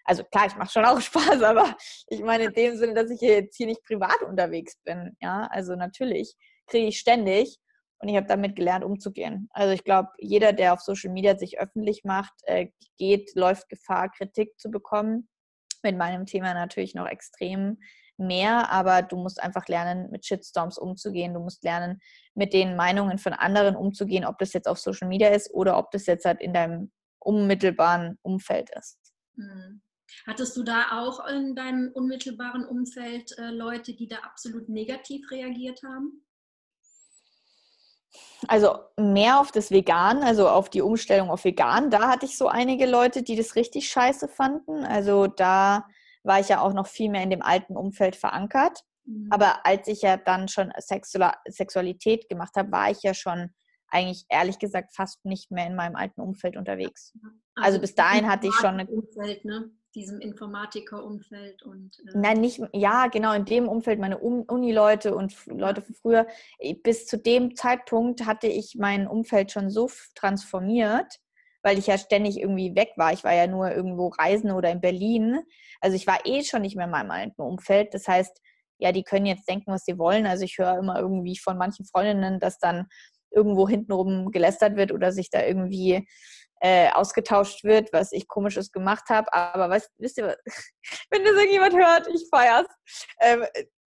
[0.05, 1.77] also klar, ich mache schon auch Spaß, aber
[2.09, 5.17] ich meine in dem Sinne, dass ich jetzt hier nicht privat unterwegs bin.
[5.21, 6.35] Ja, also natürlich
[6.67, 7.59] kriege ich ständig
[7.99, 9.49] und ich habe damit gelernt, umzugehen.
[9.53, 12.69] Also ich glaube, jeder, der auf Social Media sich öffentlich macht, äh,
[12.99, 15.29] geht, läuft Gefahr, Kritik zu bekommen.
[15.83, 17.79] Mit meinem Thema natürlich noch extrem
[18.21, 21.35] mehr, aber du musst einfach lernen, mit Shitstorms umzugehen.
[21.35, 22.01] Du musst lernen,
[22.35, 25.91] mit den Meinungen von anderen umzugehen, ob das jetzt auf Social Media ist oder ob
[25.91, 28.99] das jetzt halt in deinem unmittelbaren Umfeld ist.
[29.37, 29.83] Hm.
[30.27, 35.83] Hattest du da auch in deinem unmittelbaren Umfeld äh, Leute, die da absolut negativ reagiert
[35.85, 36.25] haben?
[38.49, 41.91] Also mehr auf das Vegan, also auf die Umstellung auf Vegan.
[41.91, 44.85] Da hatte ich so einige Leute, die das richtig scheiße fanden.
[44.85, 45.87] Also da
[46.23, 48.85] war ich ja auch noch viel mehr in dem alten Umfeld verankert.
[49.05, 49.29] Mhm.
[49.31, 53.51] Aber als ich ja dann schon Sexualität gemacht habe, war ich ja schon
[53.89, 57.13] eigentlich ehrlich gesagt fast nicht mehr in meinem alten Umfeld unterwegs.
[57.55, 59.71] Also, also bis dahin hatte ich schon eine Umfeld, ne?
[59.95, 65.83] diesem Informatiker-Umfeld und äh nein nicht ja genau in dem Umfeld meine Uni-Leute und Leute
[65.83, 66.27] von früher
[66.83, 71.19] bis zu dem Zeitpunkt hatte ich mein Umfeld schon so transformiert
[71.63, 73.13] weil ich ja ständig irgendwie weg war.
[73.13, 75.41] Ich war ja nur irgendwo reisen oder in Berlin.
[75.81, 77.95] Also ich war eh schon nicht mehr in meinem alten Umfeld.
[77.95, 78.41] Das heißt,
[78.79, 80.27] ja, die können jetzt denken, was sie wollen.
[80.27, 82.87] Also ich höre immer irgendwie von manchen Freundinnen, dass dann
[83.31, 86.07] irgendwo hintenrum gelästert wird oder sich da irgendwie
[86.61, 89.33] äh, ausgetauscht wird, was ich komisches gemacht habe.
[89.33, 90.37] Aber was, wisst ihr,
[91.11, 92.67] wenn das irgendjemand hört, ich feier's.
[93.21, 93.45] Ähm,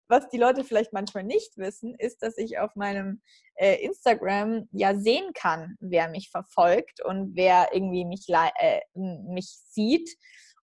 [0.09, 3.23] was die Leute vielleicht manchmal nicht wissen, ist, dass ich auf meinem
[3.55, 10.17] äh, Instagram ja sehen kann, wer mich verfolgt und wer irgendwie mich, äh, mich sieht.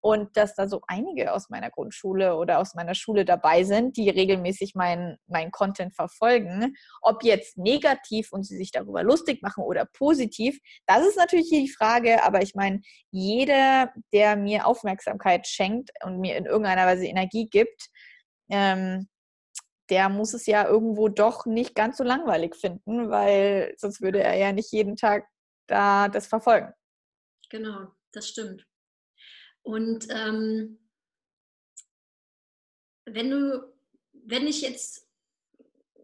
[0.03, 4.09] Und dass da so einige aus meiner Grundschule oder aus meiner Schule dabei sind, die
[4.09, 6.73] regelmäßig meinen mein Content verfolgen.
[7.01, 11.69] Ob jetzt negativ und sie sich darüber lustig machen oder positiv, das ist natürlich die
[11.69, 12.23] Frage.
[12.23, 12.81] Aber ich meine,
[13.11, 17.89] jeder, der mir Aufmerksamkeit schenkt und mir in irgendeiner Weise Energie gibt,
[18.49, 19.07] ähm,
[19.91, 24.35] der muss es ja irgendwo doch nicht ganz so langweilig finden, weil sonst würde er
[24.35, 25.27] ja nicht jeden Tag
[25.67, 26.73] da das verfolgen.
[27.49, 28.65] Genau, das stimmt.
[29.61, 30.79] Und ähm,
[33.05, 33.73] wenn du,
[34.13, 35.07] wenn ich jetzt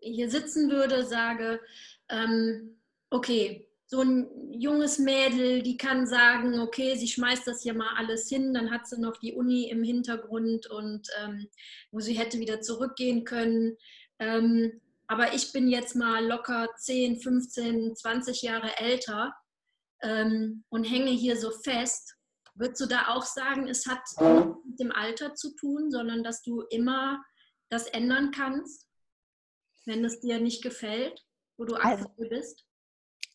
[0.02, 1.62] hier sitzen würde, sage,
[2.10, 7.96] ähm, okay, so ein junges Mädel, die kann sagen, okay, sie schmeißt das hier mal
[7.96, 11.48] alles hin, dann hat sie noch die Uni im Hintergrund und ähm,
[11.92, 13.78] wo sie hätte wieder zurückgehen können.
[14.20, 19.34] Ähm, aber ich bin jetzt mal locker 10, 15, 20 Jahre älter
[20.02, 22.18] ähm, und hänge hier so fest.
[22.56, 24.02] Würdest du da auch sagen, es hat
[24.66, 27.24] mit dem Alter zu tun, sondern dass du immer
[27.70, 28.86] das ändern kannst,
[29.86, 31.24] wenn es dir nicht gefällt,
[31.58, 32.67] wo du also aktuell also, bist?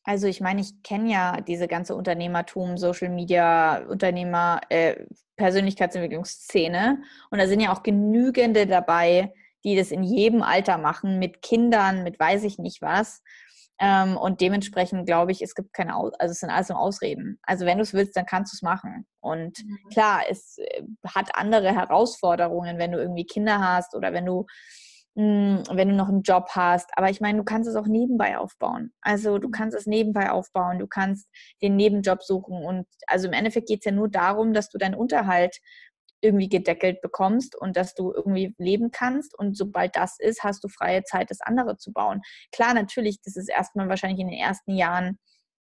[0.05, 5.05] Also ich meine, ich kenne ja diese ganze Unternehmertum, Social Media, Unternehmer, äh,
[5.37, 7.03] Persönlichkeitsentwicklungsszene.
[7.31, 9.33] Und da sind ja auch genügende dabei,
[9.65, 13.23] die das in jedem Alter machen, mit Kindern, mit weiß ich nicht was.
[13.79, 17.39] Ähm, und dementsprechend glaube ich, es gibt keine, Aus also es sind alles nur Ausreden.
[17.43, 19.07] Also wenn du es willst, dann kannst du es machen.
[19.21, 19.79] Und mhm.
[19.93, 24.47] klar, es äh, hat andere Herausforderungen, wenn du irgendwie Kinder hast oder wenn du
[25.17, 26.91] hm, wenn du noch einen Job hast.
[26.97, 28.93] Aber ich meine, du kannst es auch nebenbei aufbauen.
[29.03, 29.53] Also du mhm.
[29.53, 31.29] kannst es nebenbei aufbauen, du kannst
[31.61, 32.65] den Nebenjob suchen.
[32.65, 35.59] Und also im Endeffekt geht es ja nur darum, dass du deinen Unterhalt
[36.23, 39.37] irgendwie gedeckelt bekommst und dass du irgendwie leben kannst.
[39.37, 42.23] Und sobald das ist, hast du freie Zeit, das andere zu bauen.
[42.53, 45.19] Klar, natürlich, das ist erstmal wahrscheinlich in den ersten Jahren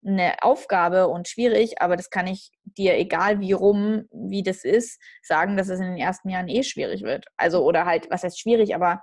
[0.06, 5.02] eine Aufgabe und schwierig, aber das kann ich dir, egal wie rum, wie das ist,
[5.22, 7.26] sagen, dass es in den ersten Jahren eh schwierig wird.
[7.36, 9.02] Also, oder halt, was heißt schwierig, aber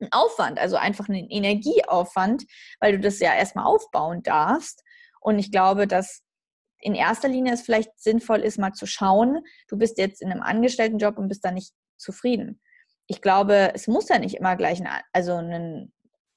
[0.00, 2.44] ein Aufwand, also einfach einen Energieaufwand,
[2.80, 4.82] weil du das ja erstmal aufbauen darfst.
[5.20, 6.22] Und ich glaube, dass
[6.80, 10.42] in erster Linie es vielleicht sinnvoll ist, mal zu schauen, du bist jetzt in einem
[10.42, 12.60] Angestelltenjob und bist da nicht zufrieden.
[13.06, 15.88] Ich glaube, es muss ja nicht immer gleich ein, also eine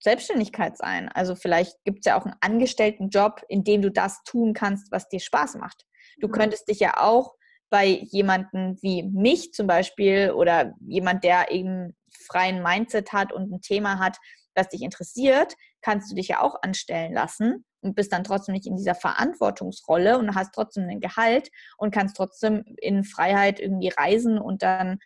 [0.01, 1.10] Selbstständigkeit sein.
[1.10, 5.10] Also vielleicht gibt es ja auch einen Angestelltenjob, in dem du das tun kannst, was
[5.10, 5.86] dir Spaß macht.
[6.20, 6.32] Du mhm.
[6.32, 7.36] könntest dich ja auch
[7.70, 11.95] bei jemandem wie mich zum Beispiel oder jemand, der eben
[12.28, 14.17] freien Mindset hat und ein Thema hat,
[14.55, 18.67] das dich interessiert, kannst du dich ja auch anstellen lassen und bist dann trotzdem nicht
[18.67, 24.38] in dieser Verantwortungsrolle und hast trotzdem ein Gehalt und kannst trotzdem in Freiheit irgendwie reisen
[24.38, 24.99] und dann,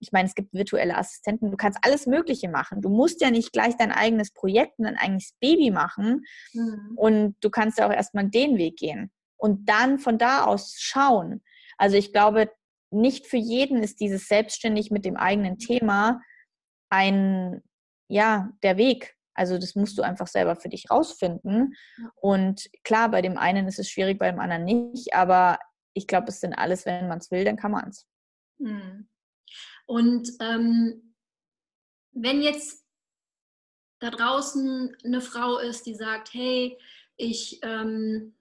[0.00, 2.82] ich meine, es gibt virtuelle Assistenten, du kannst alles Mögliche machen.
[2.82, 6.92] Du musst ja nicht gleich dein eigenes Projekt und dein eigenes Baby machen mhm.
[6.96, 11.42] und du kannst ja auch erstmal den Weg gehen und dann von da aus schauen.
[11.78, 12.50] Also ich glaube,
[12.90, 16.20] nicht für jeden ist dieses selbstständig mit dem eigenen Thema
[16.90, 17.62] ein,
[18.08, 19.16] ja, der Weg.
[19.34, 21.74] Also das musst du einfach selber für dich rausfinden.
[22.16, 25.14] Und klar, bei dem einen ist es schwierig, bei dem anderen nicht.
[25.14, 25.58] Aber
[25.94, 28.06] ich glaube, es sind alles, wenn man es will, dann kann man es.
[28.58, 29.08] Hm.
[29.86, 31.14] Und ähm,
[32.12, 32.84] wenn jetzt
[34.00, 36.78] da draußen eine Frau ist, die sagt, hey,
[37.16, 38.34] ich, ähm,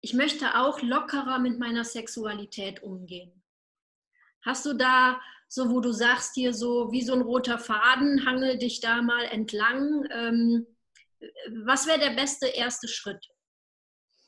[0.00, 3.42] ich möchte auch lockerer mit meiner Sexualität umgehen.
[4.42, 8.58] Hast du da so wo du sagst hier so wie so ein roter Faden, hangel
[8.58, 10.06] dich da mal entlang.
[10.10, 10.66] Ähm,
[11.64, 13.26] was wäre der beste erste Schritt?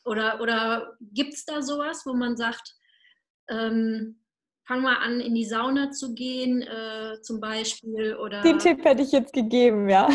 [0.05, 2.75] Oder, oder gibt es da sowas, wo man sagt,
[3.49, 4.23] ähm,
[4.67, 8.17] fang mal an, in die Sauna zu gehen, äh, zum Beispiel?
[8.17, 10.09] Oder Den Tipp hätte ich jetzt gegeben, ja.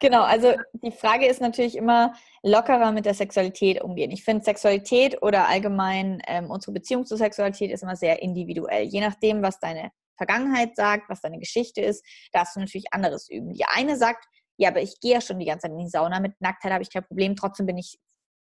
[0.00, 4.10] Genau, also die Frage ist natürlich immer lockerer mit der Sexualität umgehen.
[4.10, 8.84] Ich finde Sexualität oder allgemein ähm, unsere Beziehung zur Sexualität ist immer sehr individuell.
[8.84, 13.54] Je nachdem, was deine Vergangenheit sagt, was deine Geschichte ist, darfst du natürlich anderes üben.
[13.54, 14.26] Die eine sagt,
[14.58, 16.82] ja, aber ich gehe ja schon die ganze Zeit in die Sauna, mit Nacktheit habe
[16.82, 17.98] ich kein Problem, trotzdem bin ich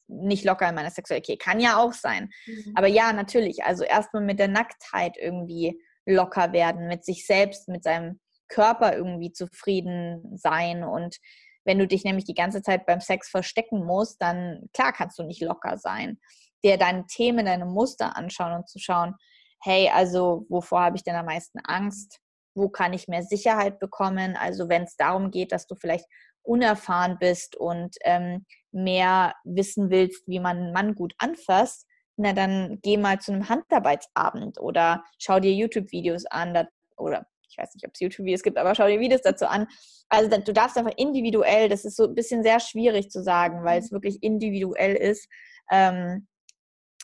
[0.08, 1.40] nicht locker in meiner Sexualität.
[1.40, 2.30] Kann ja auch sein.
[2.46, 2.74] Mhm.
[2.76, 7.84] Aber ja, natürlich, also erstmal mit der Nacktheit irgendwie locker werden, mit sich selbst, mit
[7.84, 8.20] seinem
[8.50, 10.84] Körper irgendwie zufrieden sein.
[10.84, 11.18] Und
[11.66, 15.24] wenn du dich nämlich die ganze Zeit beim Sex verstecken musst, dann klar kannst du
[15.24, 16.20] nicht locker sein.
[16.64, 19.16] Dir deine Themen, deine Muster anschauen und zu schauen,
[19.62, 22.20] hey, also wovor habe ich denn am meisten Angst?
[22.56, 24.36] Wo kann ich mehr Sicherheit bekommen?
[24.36, 26.06] Also wenn es darum geht, dass du vielleicht
[26.42, 31.86] unerfahren bist und ähm, mehr wissen willst, wie man einen Mann gut anfasst,
[32.18, 37.74] na dann geh mal zu einem Handarbeitsabend oder schau dir YouTube-Videos an oder ich weiß
[37.74, 39.68] nicht, ob es YouTube-Videos gibt, aber schau dir Videos dazu an.
[40.10, 43.80] Also du darfst einfach individuell, das ist so ein bisschen sehr schwierig zu sagen, weil
[43.80, 43.96] es mhm.
[43.96, 45.28] wirklich individuell ist,
[45.72, 46.28] ähm,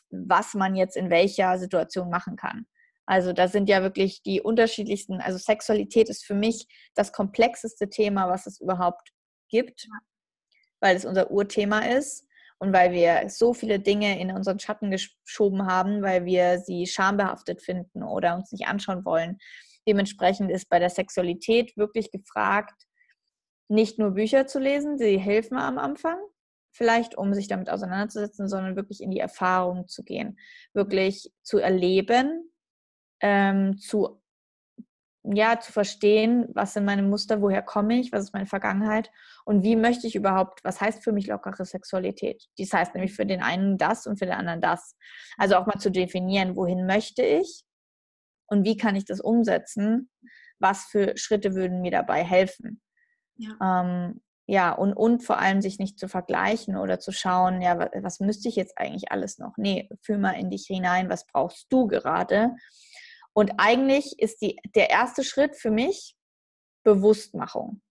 [0.10, 2.66] was man jetzt in welcher Situation machen kann.
[3.06, 8.30] Also da sind ja wirklich die unterschiedlichsten, also Sexualität ist für mich das komplexeste Thema,
[8.30, 9.12] was es überhaupt
[9.50, 9.88] gibt,
[10.80, 12.26] weil es unser Urthema ist
[12.58, 17.62] und weil wir so viele Dinge in unseren Schatten geschoben haben, weil wir sie schambehaftet
[17.62, 19.38] finden oder uns nicht anschauen wollen.
[19.88, 22.86] Dementsprechend ist bei der Sexualität wirklich gefragt,
[23.68, 26.18] nicht nur Bücher zu lesen, sie helfen am Anfang,
[26.72, 30.38] vielleicht um sich damit auseinanderzusetzen, sondern wirklich in die Erfahrung zu gehen,
[30.74, 32.52] wirklich zu erleben,
[33.22, 34.22] ähm, zu
[35.34, 39.10] ja, zu verstehen, was sind meine Muster, woher komme ich, was ist meine Vergangenheit
[39.46, 42.46] und wie möchte ich überhaupt, was heißt für mich lockere Sexualität?
[42.58, 44.96] Das heißt nämlich für den einen das und für den anderen das.
[45.38, 47.65] Also auch mal zu definieren, wohin möchte ich
[48.48, 50.10] und wie kann ich das umsetzen?
[50.60, 52.82] Was für Schritte würden mir dabei helfen?
[53.38, 53.58] Ja.
[53.62, 57.90] Ähm, ja, und, und vor allem sich nicht zu vergleichen oder zu schauen, ja, was,
[58.02, 59.58] was müsste ich jetzt eigentlich alles noch?
[59.58, 62.56] Nee, fühl mal in dich hinein, was brauchst du gerade?
[63.34, 66.16] Und eigentlich ist die, der erste Schritt für mich
[66.84, 67.82] Bewusstmachung,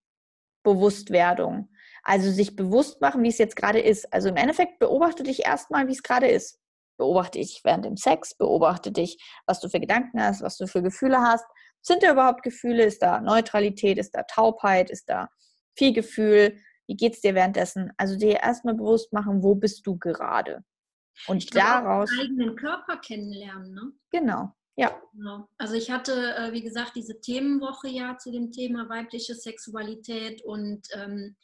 [0.63, 1.69] Bewusstwerdung.
[2.03, 4.11] Also sich bewusst machen, wie es jetzt gerade ist.
[4.13, 6.59] Also im Endeffekt beobachte dich erstmal, wie es gerade ist.
[6.97, 10.81] Beobachte dich während dem Sex, beobachte dich, was du für Gedanken hast, was du für
[10.81, 11.45] Gefühle hast.
[11.81, 12.85] Sind da überhaupt Gefühle?
[12.85, 13.97] Ist da Neutralität?
[13.97, 14.89] Ist da Taubheit?
[14.89, 15.29] Ist da
[15.77, 16.57] viel Gefühl?
[16.87, 17.91] Wie geht es dir währenddessen?
[17.97, 20.63] Also dir erstmal bewusst machen, wo bist du gerade?
[21.27, 22.09] Und ich daraus.
[22.11, 23.91] Auch eigenen Körper kennenlernen, ne?
[24.11, 24.51] Genau.
[24.77, 24.99] Ja.
[25.13, 25.47] Genau.
[25.57, 30.87] Also ich hatte, äh, wie gesagt, diese Themenwoche ja zu dem Thema weibliche Sexualität und
[30.93, 31.37] ähm,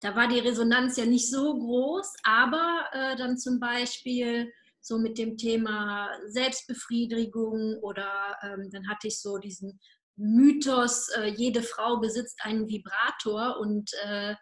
[0.00, 4.52] da war die Resonanz ja nicht so groß, aber äh, dann zum Beispiel
[4.84, 9.80] so mit dem Thema Selbstbefriedigung oder ähm, dann hatte ich so diesen
[10.16, 14.34] Mythos, äh, jede Frau besitzt einen Vibrator und äh,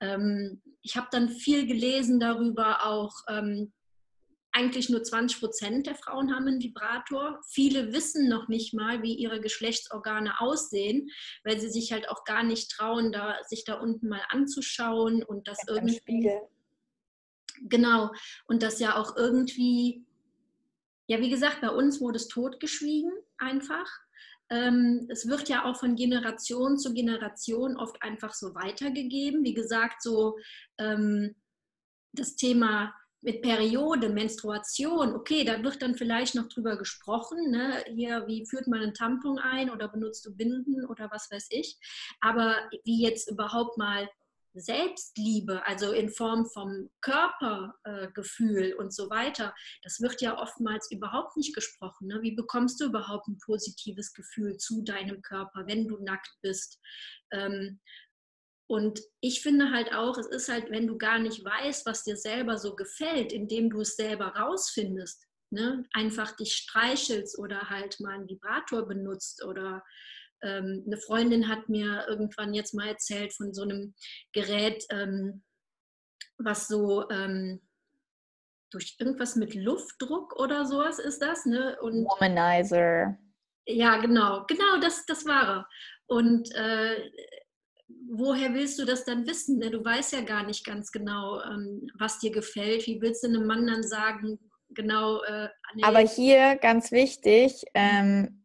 [0.00, 3.72] ähm, ich habe dann viel gelesen darüber auch, ähm,
[4.52, 7.40] eigentlich nur 20 Prozent der Frauen haben einen Vibrator.
[7.48, 11.08] Viele wissen noch nicht mal, wie ihre Geschlechtsorgane aussehen,
[11.42, 15.48] weil sie sich halt auch gar nicht trauen, da, sich da unten mal anzuschauen und
[15.48, 15.96] das irgendwie.
[15.96, 16.40] Spiegel.
[17.62, 18.12] Genau.
[18.46, 20.04] Und das ja auch irgendwie,
[21.06, 23.88] ja, wie gesagt, bei uns wurde es totgeschwiegen einfach.
[24.50, 29.44] Ähm, es wird ja auch von Generation zu Generation oft einfach so weitergegeben.
[29.44, 30.38] Wie gesagt, so
[30.78, 31.34] ähm,
[32.12, 37.84] das Thema mit Periode, Menstruation, okay, da wird dann vielleicht noch drüber gesprochen, ne?
[37.94, 41.78] hier, wie führt man einen Tampon ein oder benutzt du Binden oder was weiß ich.
[42.20, 44.08] Aber wie jetzt überhaupt mal
[44.54, 51.36] Selbstliebe, also in Form vom Körpergefühl äh, und so weiter, das wird ja oftmals überhaupt
[51.36, 52.08] nicht gesprochen.
[52.08, 52.20] Ne?
[52.22, 56.80] Wie bekommst du überhaupt ein positives Gefühl zu deinem Körper, wenn du nackt bist?
[57.32, 57.80] Ähm,
[58.68, 62.16] und ich finde halt auch, es ist halt, wenn du gar nicht weißt, was dir
[62.16, 65.84] selber so gefällt, indem du es selber rausfindest, ne?
[65.92, 69.84] einfach dich streichelst oder halt mal einen Vibrator benutzt oder
[70.42, 73.94] ähm, eine Freundin hat mir irgendwann jetzt mal erzählt von so einem
[74.32, 75.42] Gerät, ähm,
[76.38, 77.60] was so ähm,
[78.70, 81.76] durch irgendwas mit Luftdruck oder sowas ist das, ne?
[81.80, 83.18] Und, Womanizer.
[83.66, 85.68] Ja, genau, genau, das, das war er.
[86.06, 87.10] Und äh,
[88.10, 89.58] woher willst du das dann wissen?
[89.58, 89.70] Ne?
[89.70, 92.86] Du weißt ja gar nicht ganz genau, ähm, was dir gefällt.
[92.86, 94.38] Wie willst du einem Mann dann sagen,
[94.70, 95.22] genau?
[95.22, 95.82] Äh, nee.
[95.84, 98.41] Aber hier ganz wichtig, ähm,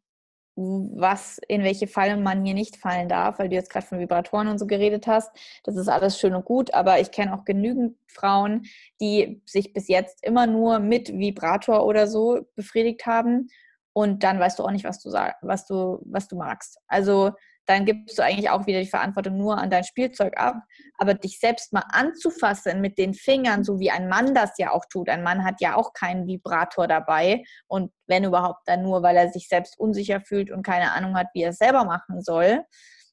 [0.58, 4.47] was in welche Falle man hier nicht fallen darf, weil du jetzt gerade von Vibratoren
[4.47, 5.30] und so geredet hast.
[5.64, 8.64] Das ist alles schön und gut, aber ich kenne auch genügend Frauen,
[8.99, 13.49] die sich bis jetzt immer nur mit Vibrator oder so befriedigt haben
[13.93, 16.80] und dann weißt du auch nicht, was du sag, was du was du magst.
[16.88, 17.32] Also
[17.68, 20.55] dann gibst du eigentlich auch wieder die Verantwortung nur an dein Spielzeug ab.
[20.97, 24.86] Aber dich selbst mal anzufassen mit den Fingern, so wie ein Mann das ja auch
[24.89, 25.09] tut.
[25.09, 29.30] Ein Mann hat ja auch keinen Vibrator dabei und wenn überhaupt dann nur, weil er
[29.30, 32.63] sich selbst unsicher fühlt und keine Ahnung hat, wie er es selber machen soll.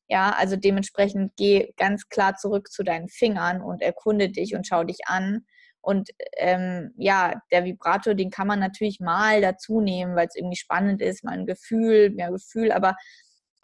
[0.09, 4.85] Ja, also dementsprechend geh ganz klar zurück zu deinen Fingern und erkunde dich und schau
[4.85, 5.45] dich an.
[5.81, 10.57] Und ähm, ja, der Vibrator, den kann man natürlich mal dazu nehmen, weil es irgendwie
[10.57, 12.97] spannend ist, mal ein Gefühl, mehr Gefühl, aber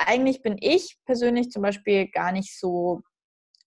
[0.06, 3.02] eigentlich bin ich persönlich zum Beispiel gar nicht so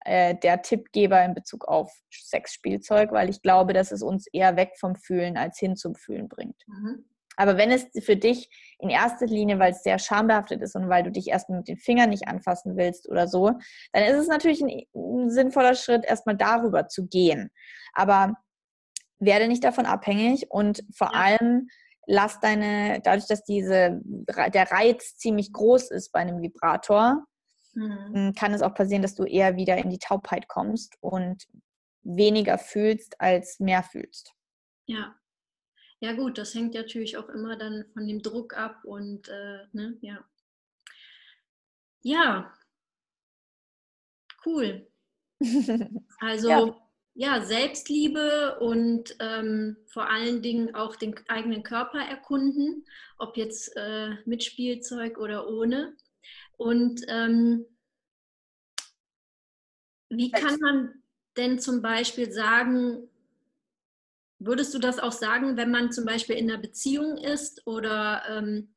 [0.05, 4.73] äh, der Tippgeber in Bezug auf Sexspielzeug, weil ich glaube, dass es uns eher weg
[4.79, 6.61] vom Fühlen als hin zum Fühlen bringt.
[6.67, 7.05] Mhm.
[7.37, 11.03] Aber wenn es für dich in erster Linie, weil es sehr schambehaftet ist und weil
[11.03, 13.53] du dich erstmal mit den Fingern nicht anfassen willst oder so,
[13.93, 17.51] dann ist es natürlich ein, ein sinnvoller Schritt, erstmal darüber zu gehen.
[17.95, 18.35] Aber
[19.19, 21.21] werde nicht davon abhängig und vor ja.
[21.21, 21.69] allem
[22.07, 27.25] lass deine, dadurch, dass diese, der Reiz ziemlich groß ist bei einem Vibrator,
[27.75, 28.15] mhm.
[28.15, 31.45] Hm, kann es auch passieren, dass du eher wieder in die Taubheit kommst und
[32.03, 34.33] weniger fühlst als mehr fühlst.
[34.87, 35.15] Ja.
[36.01, 39.97] Ja gut, das hängt natürlich auch immer dann von dem Druck ab und äh, ne,
[40.01, 40.25] ja.
[42.03, 42.53] Ja,
[44.45, 44.89] cool.
[46.21, 46.83] Also ja
[47.15, 52.87] ja, Selbstliebe und ähm, vor allen Dingen auch den eigenen Körper erkunden,
[53.19, 55.95] ob jetzt äh, mit Spielzeug oder ohne.
[56.57, 57.67] Und ähm,
[60.09, 61.03] wie kann man
[61.37, 63.09] denn zum Beispiel sagen,
[64.39, 68.75] würdest du das auch sagen, wenn man zum Beispiel in einer Beziehung ist oder ähm,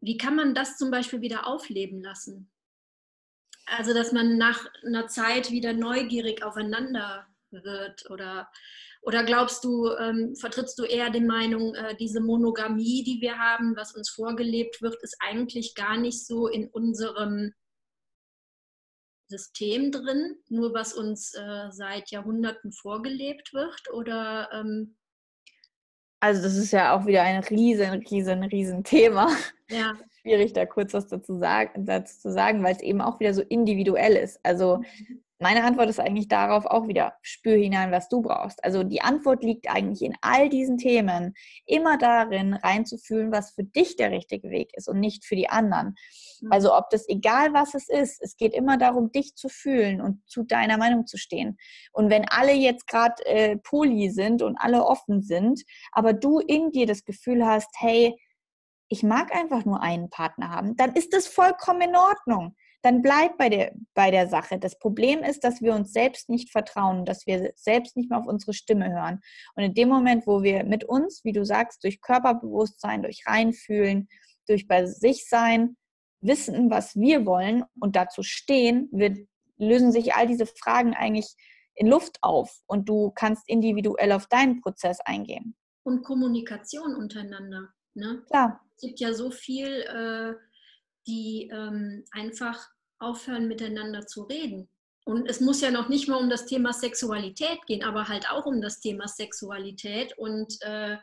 [0.00, 2.50] wie kann man das zum Beispiel wieder aufleben lassen?
[3.66, 8.48] Also, dass man nach einer Zeit wieder neugierig aufeinander wird oder
[9.06, 13.76] oder glaubst du, ähm, vertrittst du eher die Meinung, äh, diese Monogamie, die wir haben,
[13.76, 17.52] was uns vorgelebt wird, ist eigentlich gar nicht so in unserem
[19.28, 23.80] System drin, nur was uns äh, seit Jahrhunderten vorgelebt wird?
[23.92, 24.96] Oder ähm
[26.18, 29.30] also das ist ja auch wieder ein riesen, riesen, riesen Thema.
[29.68, 29.94] Ja.
[30.26, 33.42] Schwierig, da kurz was dazu, sagen, dazu zu sagen, weil es eben auch wieder so
[33.42, 34.40] individuell ist.
[34.42, 38.64] Also mhm meine Antwort ist eigentlich darauf auch wieder, spür hinein, was du brauchst.
[38.64, 41.34] Also die Antwort liegt eigentlich in all diesen Themen
[41.66, 45.94] immer darin, reinzufühlen, was für dich der richtige Weg ist und nicht für die anderen.
[46.40, 46.52] Mhm.
[46.52, 50.26] Also ob das egal was es ist, es geht immer darum, dich zu fühlen und
[50.26, 51.58] zu deiner Meinung zu stehen.
[51.92, 55.62] Und wenn alle jetzt gerade äh, poly sind und alle offen sind,
[55.92, 58.18] aber du in dir das Gefühl hast, hey,
[58.88, 62.54] ich mag einfach nur einen Partner haben, dann ist das vollkommen in Ordnung
[62.86, 64.60] dann bleib bei der, bei der Sache.
[64.60, 68.28] Das Problem ist, dass wir uns selbst nicht vertrauen, dass wir selbst nicht mehr auf
[68.28, 69.20] unsere Stimme hören.
[69.56, 74.08] Und in dem Moment, wo wir mit uns, wie du sagst, durch Körperbewusstsein, durch Reinfühlen,
[74.46, 75.76] durch bei sich sein,
[76.20, 79.18] wissen, was wir wollen und dazu stehen, wird,
[79.58, 81.34] lösen sich all diese Fragen eigentlich
[81.74, 85.56] in Luft auf und du kannst individuell auf deinen Prozess eingehen.
[85.82, 87.68] Und Kommunikation untereinander.
[87.94, 88.22] Ne?
[88.28, 88.60] Klar.
[88.76, 90.34] Es gibt ja so viel, äh,
[91.06, 94.68] die ähm, einfach aufhören, miteinander zu reden.
[95.04, 98.44] Und es muss ja noch nicht mal um das Thema Sexualität gehen, aber halt auch
[98.44, 100.96] um das Thema Sexualität und äh,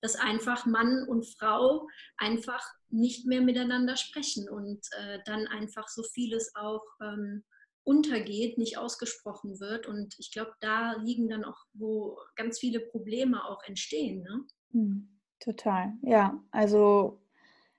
[0.00, 1.86] dass einfach Mann und Frau
[2.16, 7.44] einfach nicht mehr miteinander sprechen und äh, dann einfach so vieles auch ähm,
[7.84, 9.86] untergeht, nicht ausgesprochen wird.
[9.86, 14.22] Und ich glaube, da liegen dann auch, wo ganz viele Probleme auch entstehen.
[14.22, 14.44] Ne?
[14.72, 16.38] Hm, total, ja.
[16.50, 17.20] Also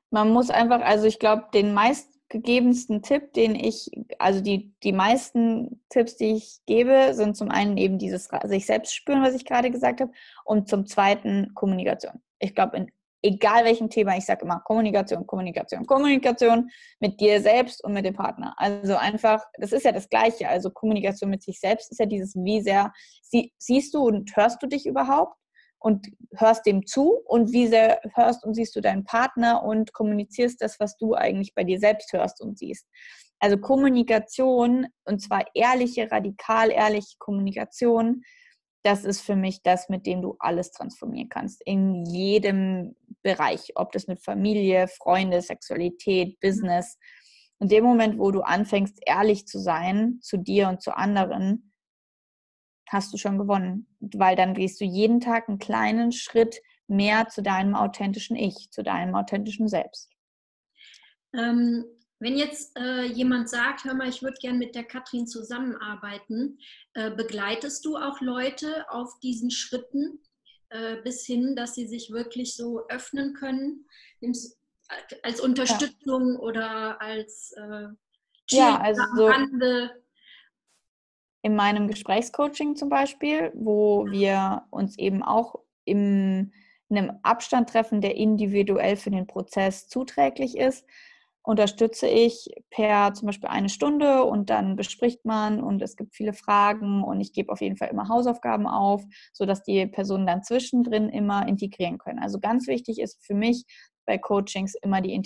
[0.09, 5.83] man muss einfach, also ich glaube, den meistgegebensten Tipp, den ich, also die, die meisten
[5.89, 9.71] Tipps, die ich gebe, sind zum einen eben dieses sich selbst spüren, was ich gerade
[9.71, 10.11] gesagt habe,
[10.45, 12.21] und zum zweiten Kommunikation.
[12.39, 12.91] Ich glaube, in
[13.23, 16.69] egal welchem Thema, ich sage immer Kommunikation, Kommunikation, Kommunikation
[16.99, 18.53] mit dir selbst und mit dem Partner.
[18.57, 20.49] Also einfach, das ist ja das Gleiche.
[20.49, 22.91] Also Kommunikation mit sich selbst ist ja dieses, wie sehr
[23.21, 25.37] sie, siehst du und hörst du dich überhaupt?
[25.83, 26.07] Und
[26.37, 30.79] hörst dem zu und wie sehr hörst und siehst du deinen Partner und kommunizierst das,
[30.79, 32.87] was du eigentlich bei dir selbst hörst und siehst.
[33.39, 38.23] Also Kommunikation und zwar ehrliche, radikal ehrliche Kommunikation,
[38.83, 41.61] das ist für mich das, mit dem du alles transformieren kannst.
[41.65, 46.97] In jedem Bereich, ob das mit Familie, Freunde, Sexualität, Business.
[47.59, 51.72] In dem Moment, wo du anfängst, ehrlich zu sein zu dir und zu anderen,
[52.93, 57.41] hast du schon gewonnen, weil dann gehst du jeden Tag einen kleinen Schritt mehr zu
[57.41, 60.09] deinem authentischen Ich, zu deinem authentischen Selbst.
[61.33, 61.85] Ähm,
[62.19, 66.59] wenn jetzt äh, jemand sagt, hör mal, ich würde gerne mit der Katrin zusammenarbeiten,
[66.93, 70.19] äh, begleitest du auch Leute auf diesen Schritten
[70.69, 73.85] äh, bis hin, dass sie sich wirklich so öffnen können,
[75.23, 76.39] als Unterstützung ja.
[76.39, 77.87] oder als äh,
[78.49, 79.31] ja, also so,
[81.43, 86.51] in meinem Gesprächscoaching zum Beispiel, wo wir uns eben auch im,
[86.89, 90.85] in einem Abstand treffen, der individuell für den Prozess zuträglich ist,
[91.43, 96.31] unterstütze ich per zum Beispiel eine Stunde und dann bespricht man und es gibt viele
[96.31, 99.03] Fragen und ich gebe auf jeden Fall immer Hausaufgaben auf,
[99.33, 102.19] sodass die Personen dann zwischendrin immer integrieren können.
[102.19, 103.65] Also ganz wichtig ist für mich
[104.05, 105.21] bei Coachings immer die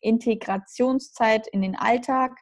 [0.00, 2.36] Integrationszeit in den Alltag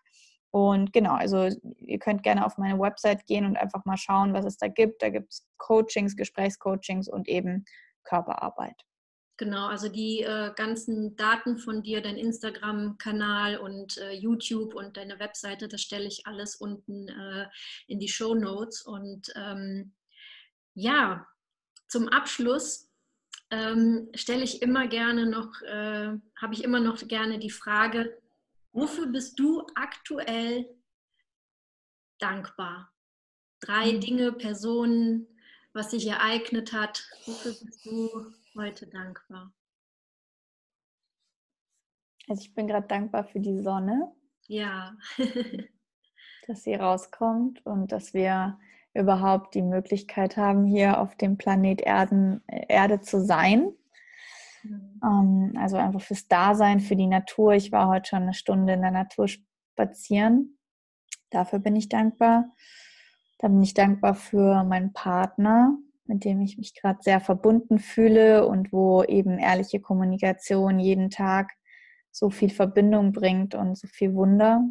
[0.55, 1.49] und genau, also
[1.79, 5.03] ihr könnt gerne auf meine Website gehen und einfach mal schauen, was es da gibt.
[5.03, 7.65] Da gibt es Coachings, Gesprächscoachings und eben
[8.05, 8.85] Körperarbeit.
[9.37, 15.19] Genau, also die äh, ganzen Daten von dir, dein Instagram-Kanal und äh, YouTube und deine
[15.19, 17.49] Webseite, das stelle ich alles unten äh,
[17.89, 18.83] in die Show Notes.
[18.83, 19.93] Und ähm,
[20.75, 21.27] ja,
[21.89, 22.93] zum Abschluss
[23.51, 28.17] ähm, stelle ich immer gerne noch, äh, habe ich immer noch gerne die Frage,
[28.75, 30.69] Wofür bist du aktuell
[32.19, 32.93] dankbar?
[33.61, 34.01] Drei mhm.
[34.01, 35.29] Dinge, Personen,
[35.73, 37.09] was sich ereignet hat.
[37.25, 39.55] Wofür bist du heute dankbar?
[42.29, 44.13] Also ich bin gerade dankbar für die Sonne.
[44.49, 44.97] Ja.
[46.47, 48.59] dass sie rauskommt und dass wir
[48.93, 53.73] überhaupt die Möglichkeit haben, hier auf dem Planet Erden, Erde zu sein.
[54.65, 55.01] Mhm.
[55.03, 57.53] Ähm, also einfach fürs Dasein, für die Natur.
[57.53, 60.59] Ich war heute schon eine Stunde in der Natur spazieren.
[61.31, 62.53] Dafür bin ich dankbar.
[63.39, 65.77] Da bin ich dankbar für meinen Partner,
[66.07, 71.53] mit dem ich mich gerade sehr verbunden fühle und wo eben ehrliche Kommunikation jeden Tag
[72.11, 74.63] so viel Verbindung bringt und so viel Wunder.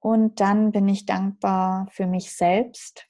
[0.00, 3.08] Und dann bin ich dankbar für mich selbst,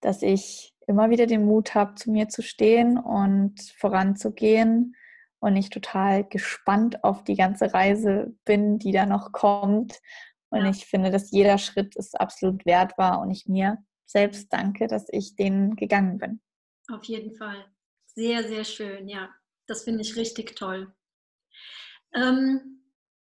[0.00, 4.94] dass ich immer wieder den Mut habe, zu mir zu stehen und voranzugehen
[5.40, 10.00] und ich total gespannt auf die ganze Reise bin, die da noch kommt.
[10.50, 10.70] Und ja.
[10.70, 15.06] ich finde, dass jeder Schritt ist absolut wert war und ich mir selbst danke, dass
[15.08, 16.40] ich den gegangen bin.
[16.88, 17.64] Auf jeden Fall.
[18.06, 19.30] Sehr, sehr schön, ja.
[19.66, 20.94] Das finde ich richtig toll.
[22.14, 22.82] Ähm,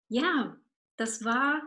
[0.08, 0.56] ja,
[0.96, 1.62] das war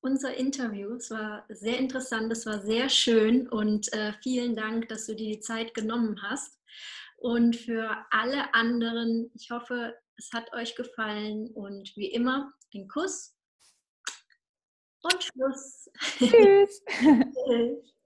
[0.00, 0.94] unser Interview.
[0.94, 5.36] Es war sehr interessant, es war sehr schön und äh, vielen Dank, dass du dir
[5.36, 6.58] die Zeit genommen hast.
[7.16, 13.36] Und für alle anderen, ich hoffe, es hat euch gefallen und wie immer, den Kuss
[15.02, 15.90] und Schluss.
[16.18, 16.82] Tschüss.